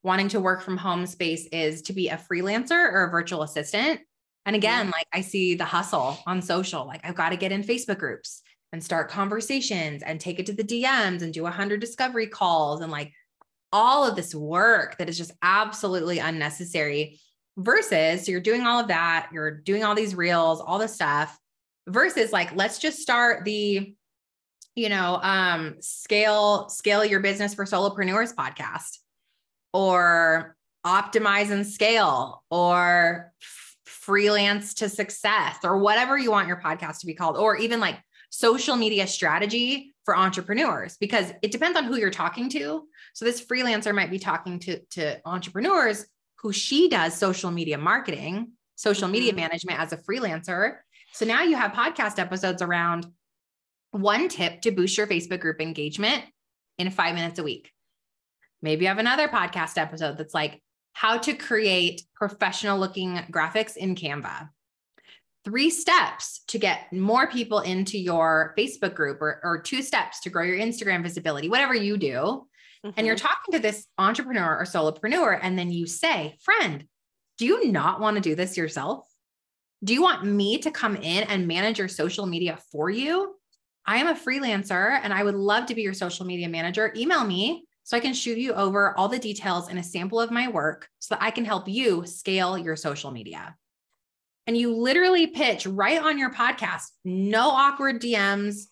wanting 0.02 0.28
to 0.28 0.40
work 0.40 0.62
from 0.62 0.76
home 0.76 1.06
space 1.06 1.46
is 1.52 1.82
to 1.82 1.92
be 1.92 2.08
a 2.08 2.16
freelancer 2.16 2.70
or 2.70 3.04
a 3.04 3.10
virtual 3.10 3.42
assistant. 3.42 4.00
And 4.46 4.56
again, 4.56 4.90
like 4.90 5.06
I 5.12 5.20
see 5.20 5.54
the 5.54 5.64
hustle 5.64 6.18
on 6.26 6.40
social, 6.40 6.86
like 6.86 7.00
I've 7.04 7.14
got 7.14 7.30
to 7.30 7.36
get 7.36 7.52
in 7.52 7.62
Facebook 7.62 7.98
groups 7.98 8.42
and 8.72 8.82
start 8.82 9.10
conversations 9.10 10.02
and 10.02 10.18
take 10.18 10.38
it 10.38 10.46
to 10.46 10.52
the 10.52 10.64
DMs 10.64 11.22
and 11.22 11.34
do 11.34 11.42
100 11.42 11.80
discovery 11.80 12.26
calls 12.26 12.80
and 12.80 12.90
like 12.90 13.12
all 13.72 14.06
of 14.08 14.16
this 14.16 14.34
work 14.34 14.96
that 14.98 15.08
is 15.08 15.18
just 15.18 15.32
absolutely 15.42 16.18
unnecessary 16.18 17.20
versus 17.58 18.24
so 18.24 18.32
you're 18.32 18.40
doing 18.40 18.62
all 18.62 18.80
of 18.80 18.88
that, 18.88 19.28
you're 19.32 19.50
doing 19.50 19.84
all 19.84 19.94
these 19.94 20.14
reels, 20.14 20.60
all 20.60 20.78
this 20.78 20.94
stuff 20.94 21.38
versus 21.86 22.32
like 22.32 22.54
let's 22.54 22.78
just 22.78 23.00
start 23.00 23.44
the 23.44 23.94
you 24.74 24.88
know 24.88 25.18
um 25.22 25.74
scale 25.80 26.68
scale 26.68 27.04
your 27.04 27.20
business 27.20 27.54
for 27.54 27.64
solopreneurs 27.64 28.34
podcast 28.34 28.98
or 29.72 30.56
optimize 30.86 31.50
and 31.50 31.66
scale 31.66 32.42
or 32.50 33.32
f- 33.40 33.76
freelance 33.84 34.74
to 34.74 34.88
success 34.88 35.56
or 35.62 35.78
whatever 35.78 36.16
you 36.16 36.30
want 36.30 36.48
your 36.48 36.60
podcast 36.60 37.00
to 37.00 37.06
be 37.06 37.14
called 37.14 37.36
or 37.36 37.56
even 37.56 37.80
like 37.80 37.98
social 38.30 38.76
media 38.76 39.06
strategy 39.06 39.94
for 40.04 40.16
entrepreneurs 40.16 40.96
because 40.98 41.32
it 41.42 41.52
depends 41.52 41.76
on 41.76 41.84
who 41.84 41.96
you're 41.96 42.10
talking 42.10 42.48
to 42.48 42.86
so 43.12 43.24
this 43.24 43.44
freelancer 43.44 43.94
might 43.94 44.10
be 44.10 44.18
talking 44.18 44.58
to 44.58 44.80
to 44.90 45.20
entrepreneurs 45.26 46.06
who 46.42 46.52
she 46.52 46.88
does 46.88 47.14
social 47.14 47.50
media 47.50 47.76
marketing, 47.76 48.52
social 48.76 49.08
media 49.08 49.30
mm-hmm. 49.30 49.40
management 49.40 49.78
as 49.78 49.92
a 49.92 49.96
freelancer. 49.96 50.78
So 51.12 51.26
now 51.26 51.42
you 51.42 51.56
have 51.56 51.72
podcast 51.72 52.18
episodes 52.18 52.62
around 52.62 53.06
one 53.90 54.28
tip 54.28 54.62
to 54.62 54.70
boost 54.70 54.96
your 54.96 55.06
Facebook 55.06 55.40
group 55.40 55.60
engagement 55.60 56.24
in 56.78 56.90
five 56.90 57.14
minutes 57.14 57.38
a 57.38 57.42
week. 57.42 57.72
Maybe 58.62 58.84
you 58.84 58.88
have 58.88 58.98
another 58.98 59.28
podcast 59.28 59.78
episode 59.78 60.18
that's 60.18 60.34
like 60.34 60.62
how 60.92 61.18
to 61.18 61.34
create 61.34 62.02
professional 62.14 62.78
looking 62.78 63.16
graphics 63.30 63.76
in 63.76 63.94
Canva. 63.94 64.48
Three 65.44 65.70
steps 65.70 66.42
to 66.48 66.58
get 66.58 66.92
more 66.92 67.26
people 67.26 67.60
into 67.60 67.98
your 67.98 68.54
Facebook 68.58 68.94
group, 68.94 69.22
or, 69.22 69.40
or 69.42 69.62
two 69.62 69.80
steps 69.80 70.20
to 70.20 70.30
grow 70.30 70.44
your 70.44 70.58
Instagram 70.58 71.02
visibility, 71.02 71.48
whatever 71.48 71.74
you 71.74 71.96
do 71.96 72.46
mm-hmm. 72.84 72.90
and 72.96 73.06
you're 73.06 73.16
mm-hmm. 73.16 73.26
talking 73.26 73.52
to 73.52 73.58
this 73.58 73.86
entrepreneur 73.98 74.58
or 74.58 74.64
solopreneur, 74.64 75.38
and 75.40 75.58
then 75.58 75.70
you 75.70 75.86
say, 75.86 76.36
friend, 76.42 76.84
do 77.38 77.46
you 77.46 77.70
not 77.70 78.00
want 78.00 78.16
to 78.16 78.20
do 78.20 78.34
this 78.34 78.56
yourself? 78.56 79.06
Do 79.82 79.94
you 79.94 80.02
want 80.02 80.24
me 80.24 80.58
to 80.58 80.70
come 80.70 80.96
in 80.96 81.24
and 81.24 81.48
manage 81.48 81.78
your 81.78 81.88
social 81.88 82.26
media 82.26 82.58
for 82.70 82.90
you? 82.90 83.34
I 83.86 83.96
am 83.96 84.08
a 84.08 84.14
freelancer 84.14 85.00
and 85.02 85.12
I 85.12 85.22
would 85.22 85.34
love 85.34 85.66
to 85.66 85.74
be 85.74 85.82
your 85.82 85.94
social 85.94 86.26
media 86.26 86.50
manager. 86.50 86.92
Email 86.94 87.24
me 87.24 87.64
so 87.90 87.96
I 87.96 88.00
can 88.00 88.14
shoot 88.14 88.38
you 88.38 88.52
over 88.52 88.96
all 88.96 89.08
the 89.08 89.18
details 89.18 89.68
and 89.68 89.76
a 89.76 89.82
sample 89.82 90.20
of 90.20 90.30
my 90.30 90.46
work 90.46 90.88
so 91.00 91.16
that 91.16 91.24
I 91.24 91.32
can 91.32 91.44
help 91.44 91.66
you 91.66 92.06
scale 92.06 92.56
your 92.56 92.76
social 92.76 93.10
media. 93.10 93.56
And 94.46 94.56
you 94.56 94.76
literally 94.76 95.26
pitch 95.26 95.66
right 95.66 96.00
on 96.00 96.16
your 96.16 96.32
podcast, 96.32 96.84
no 97.04 97.48
awkward 97.48 98.00
DMs, 98.00 98.66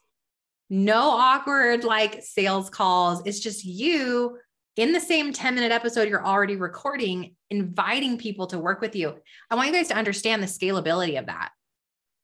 no 0.71 1.11
awkward 1.11 1.83
like 1.83 2.23
sales 2.23 2.71
calls. 2.71 3.23
It's 3.27 3.41
just 3.41 3.65
you 3.65 4.39
in 4.77 4.93
the 4.93 5.01
same 5.01 5.33
10 5.33 5.57
minute 5.57 5.73
episode 5.73 6.09
you're 6.09 6.25
already 6.25 6.55
recording, 6.55 7.35
inviting 7.51 8.19
people 8.19 8.47
to 8.47 8.59
work 8.61 8.81
with 8.81 8.95
you. 8.95 9.17
I 9.51 9.57
want 9.57 9.67
you 9.67 9.75
guys 9.75 9.89
to 9.89 9.97
understand 9.97 10.45
the 10.45 10.47
scalability 10.47 11.19
of 11.19 11.27
that. 11.27 11.51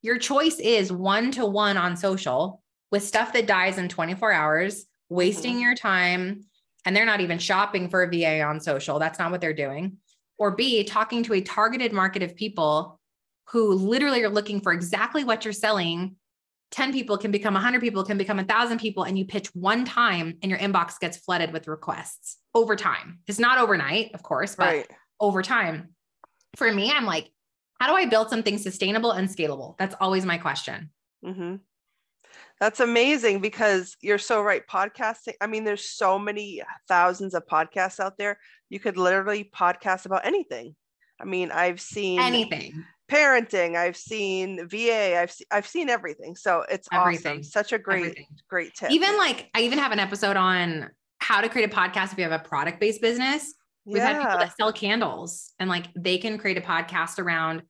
Your 0.03 0.19
choice 0.19 0.61
is 0.61 0.93
one 0.93 1.33
to 1.33 1.45
one 1.45 1.77
on 1.77 1.97
social 1.97 2.63
with 2.93 3.03
stuff 3.03 3.33
that 3.33 3.49
dies 3.49 3.79
in 3.79 3.89
24 3.89 4.31
hours, 4.31 4.85
wasting 5.09 5.55
mm-hmm. 5.55 5.63
your 5.63 5.75
time. 5.75 6.45
And 6.85 6.95
they're 6.95 7.07
not 7.07 7.21
even 7.21 7.39
shopping 7.39 7.89
for 7.89 8.03
a 8.03 8.09
VA 8.09 8.43
on 8.43 8.61
social. 8.61 8.99
That's 8.99 9.19
not 9.19 9.31
what 9.31 9.41
they're 9.41 9.55
doing. 9.55 9.99
Or 10.39 10.51
B, 10.51 10.85
talking 10.85 11.23
to 11.25 11.35
a 11.35 11.41
targeted 11.41 11.93
market 11.93 12.23
of 12.23 12.37
people 12.37 13.01
who 13.51 13.75
literally 13.75 14.23
are 14.23 14.29
looking 14.29 14.61
for 14.61 14.73
exactly 14.73 15.25
what 15.25 15.45
you're 15.45 15.53
selling 15.53 16.17
10 16.71 16.93
people 16.93 17.17
can 17.17 17.31
become 17.31 17.55
100 17.55 17.81
people 17.81 18.05
can 18.05 18.19
become 18.19 18.37
1000 18.37 18.79
people 18.79 19.05
and 19.05 19.17
you 19.17 19.25
pitch 19.25 19.47
one 19.55 19.85
time 19.85 20.37
and 20.43 20.51
your 20.51 20.59
inbox 20.59 20.99
gets 20.99 21.17
flooded 21.17 21.53
with 21.53 21.69
requests 21.69 22.39
over 22.53 22.75
time 22.75 23.21
it's 23.29 23.39
not 23.39 23.59
overnight 23.59 24.11
of 24.13 24.23
course 24.23 24.57
but 24.57 24.67
right. 24.67 24.91
over 25.21 25.41
time 25.41 25.91
for 26.57 26.73
me 26.73 26.91
i'm 26.91 27.05
like 27.05 27.31
how 27.81 27.87
do 27.87 27.95
i 27.95 28.07
build 28.07 28.29
something 28.29 28.59
sustainable 28.59 29.13
and 29.13 29.29
scalable 29.29 29.77
that's 29.79 29.95
always 30.01 30.27
my 30.27 30.37
question 30.37 30.91
mm-hmm. 31.25 31.57
That's 32.61 32.81
amazing 32.81 33.41
because 33.41 33.97
you're 34.01 34.19
so 34.19 34.43
right. 34.43 34.63
Podcasting, 34.67 35.35
I 35.41 35.47
mean, 35.47 35.65
there's 35.65 35.89
so 35.89 36.19
many 36.19 36.63
thousands 36.89 37.35
of 37.35 37.47
podcasts 37.47 38.01
out 38.01 38.17
there. 38.19 38.39
You 38.71 38.81
could 38.81 38.97
literally 38.97 39.51
podcast 39.55 40.07
about 40.07 40.25
anything. 40.25 40.75
I 41.21 41.25
mean, 41.25 41.51
I've 41.53 41.81
seen 41.81 42.21
anything 42.21 42.85
parenting, 43.11 43.77
I've 43.77 43.97
seen 43.97 44.67
VA, 44.69 45.19
I've 45.19 45.31
se- 45.31 45.45
I've 45.51 45.67
seen 45.67 45.89
everything. 45.91 46.37
So 46.37 46.65
it's 46.71 46.89
Everything. 46.93 47.41
awesome. 47.41 47.43
Such 47.43 47.73
a 47.73 47.79
great 47.79 47.99
Everything. 48.01 48.27
great 48.49 48.75
tip. 48.75 48.91
even 48.91 49.17
like 49.19 49.51
I 49.55 49.61
even 49.63 49.79
have 49.79 49.93
an 49.93 49.99
episode 49.99 50.37
on 50.37 50.91
how 51.19 51.41
to 51.41 51.49
create 51.49 51.71
a 51.71 51.75
podcast 51.75 52.13
if 52.13 52.19
you 52.19 52.25
have 52.25 52.33
a 52.39 52.43
product 52.43 52.81
based 52.81 53.01
business. 53.01 53.55
We've 53.87 54.01
had 54.03 54.17
people 54.19 54.39
that 54.39 54.57
sell 54.57 54.73
candles 54.73 55.53
and 55.59 55.69
like 55.69 55.87
they 55.95 56.17
can 56.17 56.39
create 56.39 56.57
a 56.57 56.63
podcast 56.63 57.19
around 57.19 57.63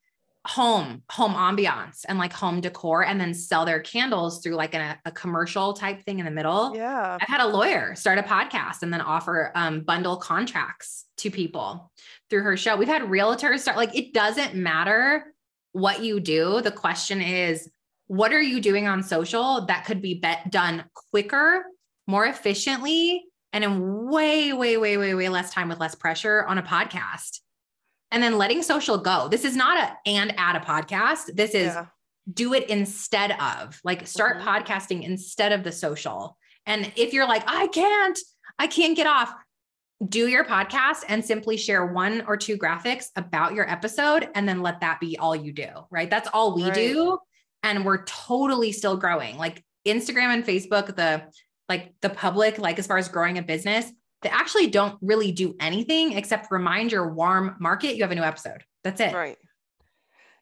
home, 0.46 1.02
home 1.10 1.32
ambiance 1.32 2.04
and 2.06 2.18
like 2.18 2.32
home 2.32 2.60
decor 2.60 3.04
and 3.04 3.18
then 3.20 3.32
sell 3.32 3.64
their 3.64 3.80
candles 3.80 4.42
through 4.42 4.54
like 4.54 4.74
a, 4.74 4.98
a 5.06 5.10
commercial 5.10 5.72
type 5.72 6.02
thing 6.02 6.18
in 6.18 6.24
the 6.24 6.30
middle. 6.30 6.76
yeah. 6.76 7.16
I've 7.20 7.28
had 7.28 7.40
a 7.40 7.46
lawyer 7.46 7.94
start 7.94 8.18
a 8.18 8.22
podcast 8.22 8.82
and 8.82 8.92
then 8.92 9.00
offer 9.00 9.52
um, 9.54 9.80
bundle 9.80 10.16
contracts 10.16 11.06
to 11.18 11.30
people 11.30 11.90
through 12.28 12.42
her 12.42 12.56
show. 12.56 12.76
We've 12.76 12.88
had 12.88 13.02
realtors 13.02 13.60
start 13.60 13.76
like 13.76 13.96
it 13.96 14.12
doesn't 14.12 14.54
matter 14.54 15.34
what 15.72 16.02
you 16.02 16.20
do. 16.20 16.60
The 16.60 16.70
question 16.70 17.20
is, 17.22 17.68
what 18.06 18.32
are 18.32 18.42
you 18.42 18.60
doing 18.60 18.86
on 18.86 19.02
social 19.02 19.64
that 19.66 19.86
could 19.86 20.02
be 20.02 20.14
bet- 20.14 20.50
done 20.50 20.84
quicker, 21.10 21.64
more 22.06 22.26
efficiently, 22.26 23.24
and 23.54 23.64
in 23.64 24.08
way, 24.10 24.52
way, 24.52 24.76
way, 24.76 24.98
way, 24.98 25.14
way 25.14 25.28
less 25.30 25.52
time 25.52 25.68
with 25.68 25.80
less 25.80 25.94
pressure 25.94 26.44
on 26.44 26.58
a 26.58 26.62
podcast? 26.62 27.40
And 28.10 28.22
then 28.22 28.38
letting 28.38 28.62
social 28.62 28.98
go. 28.98 29.28
This 29.28 29.44
is 29.44 29.56
not 29.56 29.78
a 29.78 29.96
and 30.08 30.32
add 30.38 30.56
a 30.56 30.60
podcast. 30.60 31.34
This 31.34 31.50
is 31.54 31.74
Yeah. 31.74 31.86
do 32.32 32.54
it 32.54 32.68
instead 32.70 33.32
of 33.40 33.80
like 33.84 34.06
start 34.06 34.38
Mhm. 34.38 34.44
podcasting 34.44 35.02
instead 35.02 35.52
of 35.52 35.64
the 35.64 35.72
social. 35.72 36.38
And 36.66 36.92
if 36.96 37.12
you're 37.12 37.26
like, 37.26 37.42
I 37.46 37.66
can't, 37.68 38.18
I 38.58 38.66
can't 38.68 38.96
get 38.96 39.06
off, 39.06 39.34
do 40.06 40.28
your 40.28 40.44
podcast 40.44 41.04
and 41.08 41.24
simply 41.24 41.56
share 41.56 41.86
one 41.86 42.24
or 42.26 42.36
two 42.36 42.56
graphics 42.56 43.06
about 43.16 43.54
your 43.54 43.68
episode 43.70 44.28
and 44.34 44.48
then 44.48 44.62
let 44.62 44.80
that 44.80 45.00
be 45.00 45.18
all 45.18 45.34
you 45.36 45.52
do, 45.52 45.68
right? 45.90 46.08
That's 46.10 46.28
all 46.32 46.54
we 46.54 46.64
Right. 46.64 46.74
do. 46.74 47.18
And 47.62 47.84
we're 47.84 48.04
totally 48.04 48.72
still 48.72 48.96
growing. 48.96 49.38
Like 49.38 49.64
Instagram 49.86 50.32
and 50.34 50.44
Facebook, 50.44 50.94
the 50.96 51.24
like 51.68 51.94
the 52.02 52.10
public, 52.10 52.58
like 52.58 52.78
as 52.78 52.86
far 52.86 52.98
as 52.98 53.08
growing 53.08 53.38
a 53.38 53.42
business, 53.42 53.90
they 54.24 54.30
actually 54.30 54.66
don't 54.66 54.98
really 55.02 55.30
do 55.30 55.54
anything 55.60 56.14
except 56.14 56.50
remind 56.50 56.90
your 56.90 57.12
warm 57.12 57.56
market 57.60 57.94
you 57.94 58.02
have 58.02 58.10
a 58.10 58.14
new 58.14 58.22
episode. 58.22 58.64
That's 58.82 59.00
it. 59.00 59.14
Right. 59.14 59.36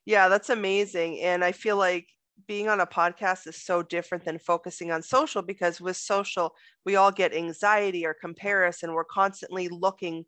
Yeah, 0.07 0.29
that's 0.29 0.51
amazing. 0.51 1.21
And 1.21 1.45
I 1.45 1.51
feel 1.53 1.77
like 1.77 2.07
being 2.47 2.69
on 2.69 2.81
a 2.81 2.87
podcast 2.87 3.47
is 3.49 3.57
so 3.57 3.83
different 3.83 4.25
than 4.25 4.39
focusing 4.39 4.93
on 4.93 5.03
social 5.03 5.43
because 5.43 5.81
with 5.81 5.97
social, 5.97 6.55
we 6.87 6.95
all 6.95 7.11
get 7.11 7.35
anxiety 7.35 8.07
or 8.07 8.15
comparison. 8.15 8.93
We're 8.93 9.05
constantly 9.05 9.69
looking 9.69 10.25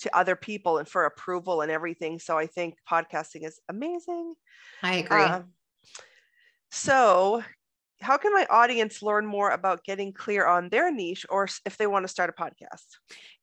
to 0.00 0.16
other 0.16 0.36
people 0.36 0.78
and 0.78 0.86
for 0.86 1.06
approval 1.06 1.62
and 1.62 1.70
everything. 1.70 2.18
So 2.18 2.38
I 2.38 2.46
think 2.46 2.74
podcasting 2.88 3.46
is 3.46 3.58
amazing. 3.70 4.34
I 4.82 4.96
agree. 4.96 5.22
Um, 5.22 5.46
so, 6.70 7.42
how 8.00 8.16
can 8.16 8.32
my 8.32 8.46
audience 8.48 9.02
learn 9.02 9.26
more 9.26 9.50
about 9.50 9.84
getting 9.84 10.12
clear 10.12 10.46
on 10.46 10.68
their 10.68 10.92
niche 10.92 11.26
or 11.30 11.48
if 11.64 11.76
they 11.76 11.86
want 11.86 12.04
to 12.04 12.08
start 12.08 12.30
a 12.30 12.32
podcast? 12.32 12.84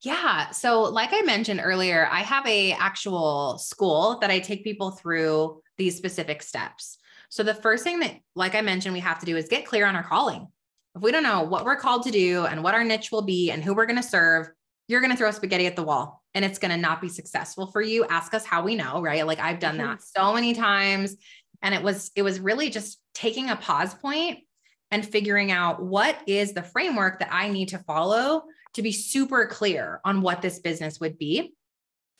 Yeah. 0.02 0.52
So 0.52 0.84
like 0.84 1.10
I 1.12 1.22
mentioned 1.22 1.62
earlier, 1.64 2.08
I 2.12 2.22
have 2.22 2.46
a 2.48 2.72
actual 2.74 3.58
school 3.58 4.18
that 4.22 4.32
I 4.32 4.40
take 4.40 4.64
people 4.64 4.92
through 4.92 5.62
these 5.78 5.98
specific 5.98 6.42
steps. 6.42 6.98
So 7.30 7.44
the 7.44 7.54
first 7.54 7.84
thing 7.84 8.00
that 8.00 8.16
like 8.36 8.56
I 8.56 8.62
mentioned 8.62 8.94
we 8.94 9.02
have 9.02 9.20
to 9.20 9.26
do 9.26 9.36
is 9.36 9.50
get 9.50 9.66
clear 9.66 9.86
on 9.86 9.96
our 9.96 10.04
calling. 10.04 10.48
If 10.96 11.02
we 11.02 11.12
don't 11.12 11.24
know 11.24 11.44
what 11.44 11.66
we're 11.66 11.76
called 11.76 12.04
to 12.04 12.12
do 12.12 12.46
and 12.46 12.64
what 12.64 12.74
our 12.74 12.84
niche 12.84 13.12
will 13.12 13.24
be 13.24 13.52
and 13.52 13.62
who 13.62 13.74
we're 13.74 13.86
going 13.86 14.02
to 14.02 14.04
serve, 14.04 14.48
you're 14.88 15.02
going 15.02 15.12
to 15.12 15.18
throw 15.18 15.32
spaghetti 15.32 15.66
at 15.66 15.76
the 15.76 15.84
wall 15.84 16.24
and 16.34 16.46
it's 16.46 16.60
going 16.60 16.72
to 16.72 16.78
not 16.78 17.02
be 17.02 17.10
successful 17.10 17.68
for 17.68 17.82
you. 17.82 18.06
Ask 18.06 18.34
us 18.34 18.46
how 18.46 18.64
we 18.64 18.76
know, 18.76 19.02
right? 19.02 19.28
Like 19.28 19.40
I've 19.40 19.60
done 19.60 19.78
that 19.78 19.98
mm-hmm. 19.98 20.22
so 20.22 20.34
many 20.34 20.54
times 20.54 21.18
and 21.62 21.74
it 21.74 21.82
was 21.82 22.12
it 22.16 22.22
was 22.22 22.40
really 22.40 22.70
just 22.70 23.00
taking 23.14 23.50
a 23.50 23.56
pause 23.56 23.94
point 23.96 24.40
and 24.96 25.06
figuring 25.06 25.52
out 25.52 25.84
what 25.84 26.18
is 26.26 26.54
the 26.54 26.64
framework 26.64 27.20
that 27.20 27.28
I 27.30 27.50
need 27.50 27.68
to 27.70 27.80
follow 27.80 28.44
to 28.76 28.82
be 28.82 28.94
super 28.94 29.46
clear 29.46 30.00
on 30.06 30.22
what 30.22 30.42
this 30.42 30.60
business 30.60 31.02
would 31.02 31.18
be. 31.18 31.54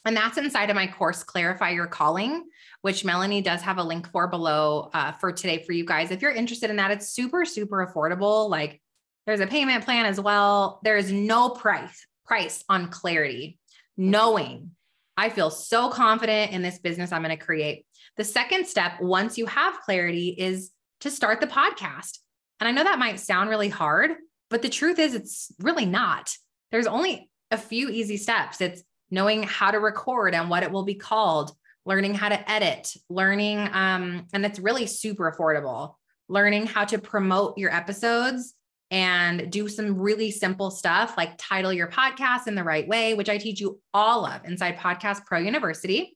And 0.04 0.16
that's 0.16 0.38
inside 0.38 0.70
of 0.70 0.76
my 0.76 0.86
course, 0.86 1.24
Clarify 1.24 1.70
Your 1.70 1.88
Calling, 1.88 2.50
which 2.82 3.06
Melanie 3.06 3.42
does 3.42 3.62
have 3.62 3.78
a 3.78 3.84
link 3.84 4.12
for 4.12 4.28
below 4.28 4.90
uh, 4.94 5.14
for 5.14 5.32
today 5.32 5.64
for 5.64 5.72
you 5.72 5.86
guys. 5.86 6.12
If 6.12 6.22
you're 6.22 6.32
interested 6.32 6.70
in 6.70 6.76
that, 6.76 6.92
it's 6.92 7.08
super, 7.08 7.46
super 7.46 7.88
affordable. 7.88 8.50
Like 8.50 8.82
there's 9.26 9.40
a 9.40 9.48
payment 9.48 9.86
plan 9.86 10.06
as 10.06 10.20
well. 10.20 10.82
There 10.84 10.98
is 10.98 11.14
no 11.14 11.52
price, 11.52 12.06
price 12.26 12.62
on 12.68 12.90
clarity, 12.90 13.58
knowing 13.96 14.72
I 15.16 15.30
feel 15.30 15.50
so 15.50 15.90
confident 15.90 16.52
in 16.52 16.62
this 16.62 16.80
business 16.80 17.14
I'm 17.14 17.24
going 17.24 17.38
to 17.38 17.42
create. 17.42 17.86
The 18.18 18.26
second 18.26 18.68
step, 18.68 19.00
once 19.00 19.38
you 19.38 19.46
have 19.46 19.80
clarity, 19.80 20.36
is 20.38 20.72
to 21.00 21.10
start 21.10 21.40
the 21.40 21.48
podcast. 21.48 22.20
And 22.60 22.68
I 22.68 22.72
know 22.72 22.84
that 22.84 23.00
might 23.00 23.20
sound 23.20 23.50
really 23.50 23.70
hard, 23.70 24.12
but 24.50 24.62
the 24.62 24.70
truth 24.70 25.00
is, 25.00 25.14
it's 25.14 25.52
really 25.60 25.86
not. 25.86 26.32
There's 26.72 26.88
only 26.88 27.30
a 27.52 27.58
few 27.58 27.90
easy 27.90 28.18
steps. 28.18 28.62
It's 28.62 28.84
knowing 29.12 29.44
how 29.44 29.72
to 29.72 29.80
record 29.80 30.34
and 30.34 30.50
what 30.50 30.64
it 30.64 30.72
will 30.72 30.84
be 30.84 30.96
called, 30.96 31.52
learning 31.86 32.16
how 32.16 32.30
to 32.30 32.52
edit, 32.52 32.94
learning, 33.10 33.60
um, 33.72 34.26
and 34.34 34.46
it's 34.46 34.60
really 34.60 34.88
super 34.88 35.32
affordable, 35.32 35.96
learning 36.28 36.66
how 36.66 36.86
to 36.86 36.98
promote 36.98 37.58
your 37.58 37.74
episodes 37.74 38.54
and 38.92 39.52
do 39.52 39.68
some 39.68 40.00
really 40.00 40.32
simple 40.32 40.72
stuff 40.72 41.16
like 41.18 41.34
title 41.38 41.74
your 41.74 41.88
podcast 41.88 42.48
in 42.48 42.56
the 42.56 42.64
right 42.64 42.88
way, 42.88 43.14
which 43.14 43.30
I 43.30 43.38
teach 43.38 43.60
you 43.60 43.80
all 43.94 44.26
of 44.26 44.46
inside 44.46 44.78
Podcast 44.78 45.26
Pro 45.26 45.40
University, 45.40 46.16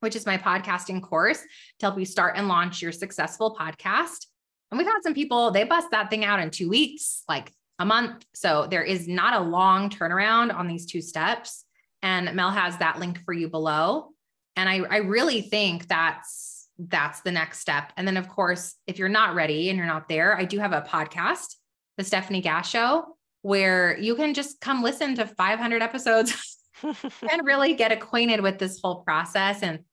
which 0.00 0.16
is 0.16 0.26
my 0.26 0.36
podcasting 0.36 1.02
course 1.02 1.40
to 1.40 1.86
help 1.86 1.98
you 1.98 2.04
start 2.04 2.34
and 2.36 2.46
launch 2.46 2.82
your 2.82 2.92
successful 2.92 3.56
podcast. 3.58 4.26
And 4.74 4.78
we've 4.80 4.88
had 4.88 5.02
some 5.04 5.14
people, 5.14 5.52
they 5.52 5.62
bust 5.62 5.92
that 5.92 6.10
thing 6.10 6.24
out 6.24 6.40
in 6.40 6.50
two 6.50 6.68
weeks, 6.68 7.22
like 7.28 7.52
a 7.78 7.84
month. 7.84 8.24
So 8.34 8.66
there 8.68 8.82
is 8.82 9.06
not 9.06 9.40
a 9.40 9.48
long 9.48 9.88
turnaround 9.88 10.52
on 10.52 10.66
these 10.66 10.84
two 10.84 11.00
steps. 11.00 11.64
And 12.02 12.34
Mel 12.34 12.50
has 12.50 12.76
that 12.78 12.98
link 12.98 13.20
for 13.24 13.32
you 13.32 13.48
below. 13.48 14.08
And 14.56 14.68
I, 14.68 14.78
I 14.90 14.96
really 14.96 15.42
think 15.42 15.86
that's 15.86 16.68
that's 16.76 17.20
the 17.20 17.30
next 17.30 17.60
step. 17.60 17.92
And 17.96 18.04
then 18.04 18.16
of 18.16 18.28
course, 18.28 18.74
if 18.88 18.98
you're 18.98 19.08
not 19.08 19.36
ready 19.36 19.68
and 19.68 19.78
you're 19.78 19.86
not 19.86 20.08
there, 20.08 20.36
I 20.36 20.44
do 20.44 20.58
have 20.58 20.72
a 20.72 20.82
podcast, 20.82 21.54
the 21.96 22.02
Stefanie 22.02 22.42
Gass 22.42 22.68
Show, 22.68 23.16
where 23.42 23.96
you 23.96 24.16
can 24.16 24.34
just 24.34 24.60
come 24.60 24.82
listen 24.82 25.14
to 25.14 25.24
500 25.24 25.82
episodes 25.82 26.58
and 26.82 27.44
really 27.44 27.74
get 27.74 27.92
acquainted 27.92 28.40
with 28.40 28.58
this 28.58 28.80
whole 28.82 29.04
process. 29.04 29.62
And, 29.62 29.84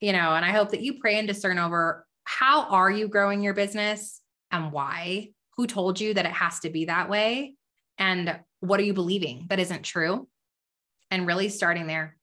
you 0.00 0.12
know, 0.12 0.34
and 0.34 0.44
I 0.44 0.50
hope 0.50 0.70
that 0.70 0.82
you 0.82 0.98
pray 0.98 1.20
and 1.20 1.28
discern 1.28 1.60
over 1.60 2.04
how 2.24 2.64
are 2.64 2.90
you 2.90 3.06
growing 3.06 3.42
your 3.42 3.54
business 3.54 4.20
and 4.54 4.72
why? 4.72 5.30
Who 5.56 5.66
told 5.66 6.00
you 6.00 6.14
that 6.14 6.26
it 6.26 6.32
has 6.32 6.60
to 6.60 6.70
be 6.70 6.86
that 6.86 7.08
way? 7.08 7.54
And 7.98 8.38
what 8.60 8.80
are 8.80 8.84
you 8.84 8.94
believing 8.94 9.46
that 9.48 9.60
isn't 9.60 9.82
true? 9.82 10.28
And 11.10 11.26
really 11.26 11.48
starting 11.48 11.86
there. 11.86 12.16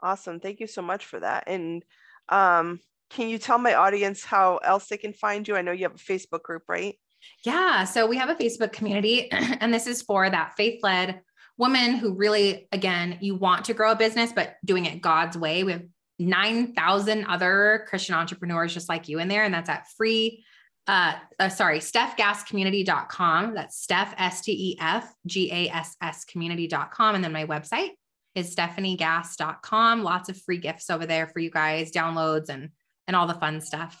Awesome. 0.00 0.40
Thank 0.40 0.60
you 0.60 0.66
so 0.66 0.82
much 0.82 1.04
for 1.04 1.20
that. 1.20 1.44
And 1.46 1.84
um, 2.28 2.80
can 3.10 3.28
you 3.28 3.38
tell 3.38 3.58
my 3.58 3.74
audience 3.74 4.24
how 4.24 4.58
else 4.58 4.86
they 4.88 4.96
can 4.96 5.12
find 5.12 5.46
you? 5.46 5.56
I 5.56 5.62
know 5.62 5.72
you 5.72 5.84
have 5.84 5.94
a 5.94 5.98
Facebook 5.98 6.42
group, 6.42 6.62
right? 6.68 6.96
Yeah. 7.44 7.84
So 7.84 8.06
we 8.06 8.16
have 8.16 8.28
a 8.28 8.34
Facebook 8.34 8.72
community, 8.72 9.30
and 9.32 9.72
this 9.72 9.86
is 9.86 10.02
for 10.02 10.28
that 10.28 10.54
faith 10.56 10.80
led 10.82 11.20
woman 11.58 11.94
who 11.94 12.14
really, 12.14 12.68
again, 12.72 13.18
you 13.20 13.34
want 13.34 13.64
to 13.66 13.74
grow 13.74 13.92
a 13.92 13.96
business, 13.96 14.32
but 14.32 14.56
doing 14.64 14.84
it 14.84 15.00
God's 15.00 15.38
way. 15.38 15.64
We 15.64 15.72
have 15.72 15.84
9,000 16.18 17.24
other 17.24 17.86
Christian 17.88 18.14
entrepreneurs 18.14 18.74
just 18.74 18.88
like 18.88 19.08
you 19.08 19.18
in 19.18 19.28
there. 19.28 19.44
And 19.44 19.54
that's 19.54 19.68
at 19.68 19.88
free, 19.96 20.44
uh, 20.86 21.14
uh 21.38 21.48
sorry, 21.48 21.78
stefgasscommunity.com. 21.78 23.54
That's 23.54 23.86
Stef, 23.86 24.14
S 24.18 24.40
T 24.42 24.52
E 24.52 24.78
F 24.80 25.12
G 25.26 25.50
A 25.52 25.68
S 25.70 25.96
S 26.02 26.24
community.com. 26.24 27.14
And 27.14 27.24
then 27.24 27.32
my 27.32 27.44
website 27.46 27.90
is 28.34 28.54
stefaniegass.com. 28.54 30.02
Lots 30.02 30.28
of 30.28 30.40
free 30.42 30.58
gifts 30.58 30.90
over 30.90 31.06
there 31.06 31.26
for 31.26 31.40
you 31.40 31.50
guys, 31.50 31.90
downloads 31.90 32.48
and, 32.48 32.70
and 33.06 33.16
all 33.16 33.26
the 33.26 33.34
fun 33.34 33.60
stuff. 33.60 34.00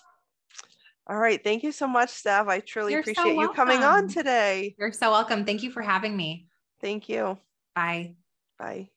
All 1.08 1.16
right. 1.16 1.42
Thank 1.42 1.62
you 1.62 1.72
so 1.72 1.86
much, 1.86 2.08
Stef. 2.08 2.48
I 2.48 2.60
truly 2.60 2.92
You're 2.92 3.04
so 3.04 3.12
appreciate 3.12 3.36
you 3.36 3.48
coming 3.50 3.84
on 3.84 4.08
today. 4.08 4.74
You're 4.78 4.92
so 4.92 5.10
welcome. 5.10 5.44
Thank 5.44 5.62
you 5.62 5.70
for 5.70 5.82
having 5.82 6.16
me. 6.16 6.48
Thank 6.80 7.08
you. 7.08 7.38
Bye. 7.74 8.14
Bye. 8.58 8.90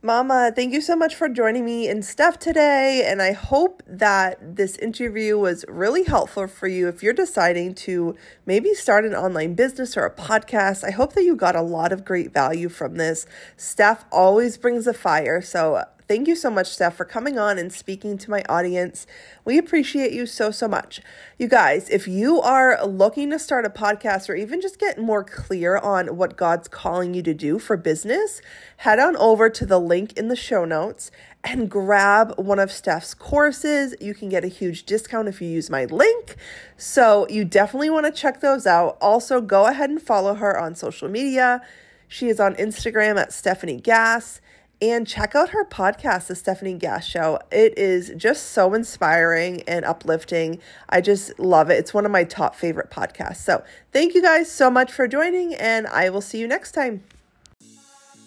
Mama, 0.00 0.52
thank 0.54 0.72
you 0.72 0.80
so 0.80 0.94
much 0.94 1.16
for 1.16 1.28
joining 1.28 1.64
me 1.64 1.88
and 1.88 2.04
Stef 2.04 2.36
today. 2.36 3.04
And 3.04 3.20
I 3.20 3.32
hope 3.32 3.82
that 3.84 4.54
this 4.54 4.76
interview 4.76 5.36
was 5.36 5.64
really 5.66 6.04
helpful 6.04 6.46
for 6.46 6.68
you 6.68 6.86
if 6.86 7.02
you're 7.02 7.12
deciding 7.12 7.74
to 7.86 8.14
maybe 8.46 8.74
start 8.74 9.04
an 9.04 9.12
online 9.12 9.54
business 9.54 9.96
or 9.96 10.04
a 10.06 10.14
podcast. 10.14 10.84
I 10.84 10.92
hope 10.92 11.14
that 11.14 11.24
you 11.24 11.34
got 11.34 11.56
a 11.56 11.62
lot 11.62 11.90
of 11.90 12.04
great 12.04 12.32
value 12.32 12.68
from 12.68 12.94
this. 12.94 13.26
Stef 13.56 14.04
always 14.12 14.56
brings 14.56 14.86
a 14.86 14.94
fire. 14.94 15.42
So 15.42 15.82
Thank 16.08 16.26
you 16.26 16.36
so 16.36 16.48
much, 16.48 16.74
Stef, 16.74 16.94
for 16.94 17.04
coming 17.04 17.38
on 17.38 17.58
and 17.58 17.70
speaking 17.70 18.16
to 18.16 18.30
my 18.30 18.42
audience. 18.48 19.06
We 19.44 19.58
appreciate 19.58 20.12
you 20.12 20.24
so, 20.24 20.50
so 20.50 20.66
much. 20.66 21.02
You 21.38 21.48
guys, 21.48 21.90
if 21.90 22.08
you 22.08 22.40
are 22.40 22.82
looking 22.86 23.28
to 23.28 23.38
start 23.38 23.66
a 23.66 23.68
podcast 23.68 24.30
or 24.30 24.34
even 24.34 24.62
just 24.62 24.78
get 24.78 24.98
more 24.98 25.22
clear 25.22 25.76
on 25.76 26.16
what 26.16 26.38
God's 26.38 26.66
calling 26.66 27.12
you 27.12 27.22
to 27.24 27.34
do 27.34 27.58
for 27.58 27.76
business, 27.76 28.40
head 28.78 28.98
on 28.98 29.18
over 29.18 29.50
to 29.50 29.66
the 29.66 29.78
link 29.78 30.14
in 30.14 30.28
the 30.28 30.34
show 30.34 30.64
notes 30.64 31.10
and 31.44 31.70
grab 31.70 32.32
one 32.38 32.58
of 32.58 32.72
Stef's 32.72 33.12
courses. 33.12 33.94
You 34.00 34.14
can 34.14 34.30
get 34.30 34.44
a 34.44 34.48
huge 34.48 34.84
discount 34.84 35.28
if 35.28 35.42
you 35.42 35.48
use 35.48 35.68
my 35.68 35.84
link. 35.84 36.36
So 36.78 37.28
you 37.28 37.44
definitely 37.44 37.90
want 37.90 38.06
to 38.06 38.12
check 38.12 38.40
those 38.40 38.66
out. 38.66 38.96
Also, 39.02 39.42
go 39.42 39.66
ahead 39.66 39.90
and 39.90 40.00
follow 40.00 40.32
her 40.32 40.58
on 40.58 40.74
social 40.74 41.10
media. 41.10 41.60
She 42.08 42.30
is 42.30 42.40
on 42.40 42.54
Instagram 42.54 43.20
at 43.20 43.28
Stefanie 43.28 43.82
Gass 43.82 44.40
and 44.80 45.06
check 45.06 45.34
out 45.34 45.50
her 45.50 45.64
podcast, 45.64 46.28
The 46.28 46.34
Stefanie 46.34 46.78
Gass 46.78 47.04
Show. 47.04 47.38
It 47.50 47.76
is 47.76 48.12
just 48.16 48.50
so 48.50 48.74
inspiring 48.74 49.62
and 49.62 49.84
uplifting. 49.84 50.60
I 50.88 51.00
just 51.00 51.38
love 51.38 51.70
it. 51.70 51.74
It's 51.74 51.92
one 51.92 52.04
of 52.04 52.12
my 52.12 52.24
top 52.24 52.54
favorite 52.54 52.90
podcasts. 52.90 53.38
So, 53.38 53.64
thank 53.92 54.14
you 54.14 54.22
guys 54.22 54.50
so 54.50 54.70
much 54.70 54.92
for 54.92 55.08
joining, 55.08 55.54
and 55.54 55.86
I 55.88 56.10
will 56.10 56.20
see 56.20 56.38
you 56.38 56.46
next 56.46 56.72
time. 56.72 57.02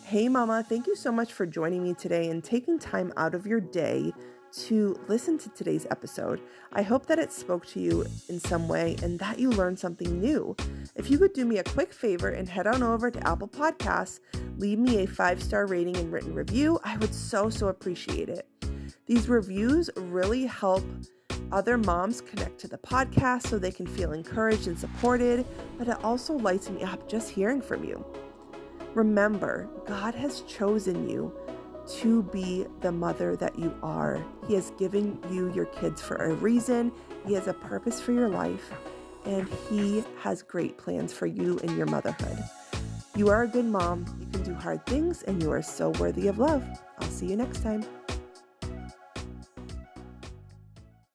Hey, 0.03 0.27
Mama, 0.27 0.65
thank 0.67 0.87
you 0.87 0.95
so 0.95 1.11
much 1.11 1.31
for 1.31 1.45
joining 1.45 1.83
me 1.83 1.93
today 1.93 2.29
and 2.29 2.43
taking 2.43 2.77
time 2.79 3.13
out 3.15 3.33
of 3.33 3.47
your 3.47 3.61
day 3.61 4.11
to 4.53 4.99
listen 5.07 5.37
to 5.39 5.49
today's 5.49 5.87
episode. 5.89 6.41
I 6.73 6.81
hope 6.81 7.05
that 7.07 7.19
it 7.19 7.31
spoke 7.31 7.65
to 7.67 7.79
you 7.79 8.05
in 8.29 8.39
some 8.39 8.67
way 8.67 8.95
and 9.01 9.17
that 9.19 9.39
you 9.39 9.49
learned 9.49 9.79
something 9.79 10.19
new. 10.19 10.55
If 10.95 11.09
you 11.09 11.17
could 11.17 11.33
do 11.33 11.45
me 11.45 11.57
a 11.57 11.63
quick 11.63 11.93
favor 11.93 12.29
and 12.29 12.47
head 12.47 12.67
on 12.67 12.83
over 12.83 13.09
to 13.09 13.27
Apple 13.27 13.47
Podcasts, 13.47 14.19
leave 14.57 14.79
me 14.79 15.03
a 15.03 15.07
five 15.07 15.41
star 15.41 15.65
rating 15.65 15.97
and 15.97 16.11
written 16.11 16.33
review, 16.33 16.79
I 16.83 16.97
would 16.97 17.13
so, 17.13 17.49
so 17.49 17.67
appreciate 17.67 18.29
it. 18.29 18.47
These 19.07 19.29
reviews 19.29 19.89
really 19.95 20.45
help 20.45 20.83
other 21.51 21.77
moms 21.77 22.21
connect 22.21 22.59
to 22.59 22.67
the 22.67 22.77
podcast 22.77 23.47
so 23.47 23.59
they 23.59 23.71
can 23.71 23.87
feel 23.87 24.13
encouraged 24.13 24.67
and 24.67 24.79
supported, 24.79 25.45
but 25.77 25.87
it 25.87 26.03
also 26.03 26.33
lights 26.33 26.69
me 26.69 26.83
up 26.83 27.09
just 27.09 27.29
hearing 27.29 27.61
from 27.61 27.83
you. 27.83 28.05
Remember, 28.93 29.69
God 29.85 30.15
has 30.15 30.41
chosen 30.41 31.09
you 31.09 31.33
to 31.87 32.23
be 32.23 32.65
the 32.81 32.91
mother 32.91 33.35
that 33.35 33.57
you 33.57 33.73
are. 33.83 34.23
He 34.47 34.55
has 34.55 34.71
given 34.71 35.19
you 35.29 35.51
your 35.53 35.65
kids 35.65 36.01
for 36.01 36.15
a 36.15 36.33
reason, 36.33 36.91
He 37.25 37.33
has 37.33 37.47
a 37.47 37.53
purpose 37.53 37.99
for 38.01 38.11
your 38.11 38.29
life, 38.29 38.71
and 39.25 39.47
He 39.69 40.03
has 40.21 40.41
great 40.41 40.77
plans 40.77 41.13
for 41.13 41.25
you 41.25 41.59
and 41.59 41.77
your 41.77 41.87
motherhood. 41.87 42.37
You 43.15 43.29
are 43.29 43.43
a 43.43 43.47
good 43.47 43.65
mom, 43.65 44.05
you 44.19 44.25
can 44.27 44.43
do 44.43 44.53
hard 44.53 44.85
things, 44.85 45.23
and 45.23 45.41
you 45.41 45.51
are 45.51 45.61
so 45.61 45.89
worthy 45.91 46.27
of 46.27 46.39
love. 46.39 46.63
I'll 46.99 47.09
see 47.09 47.27
you 47.27 47.35
next 47.35 47.61
time. 47.61 47.83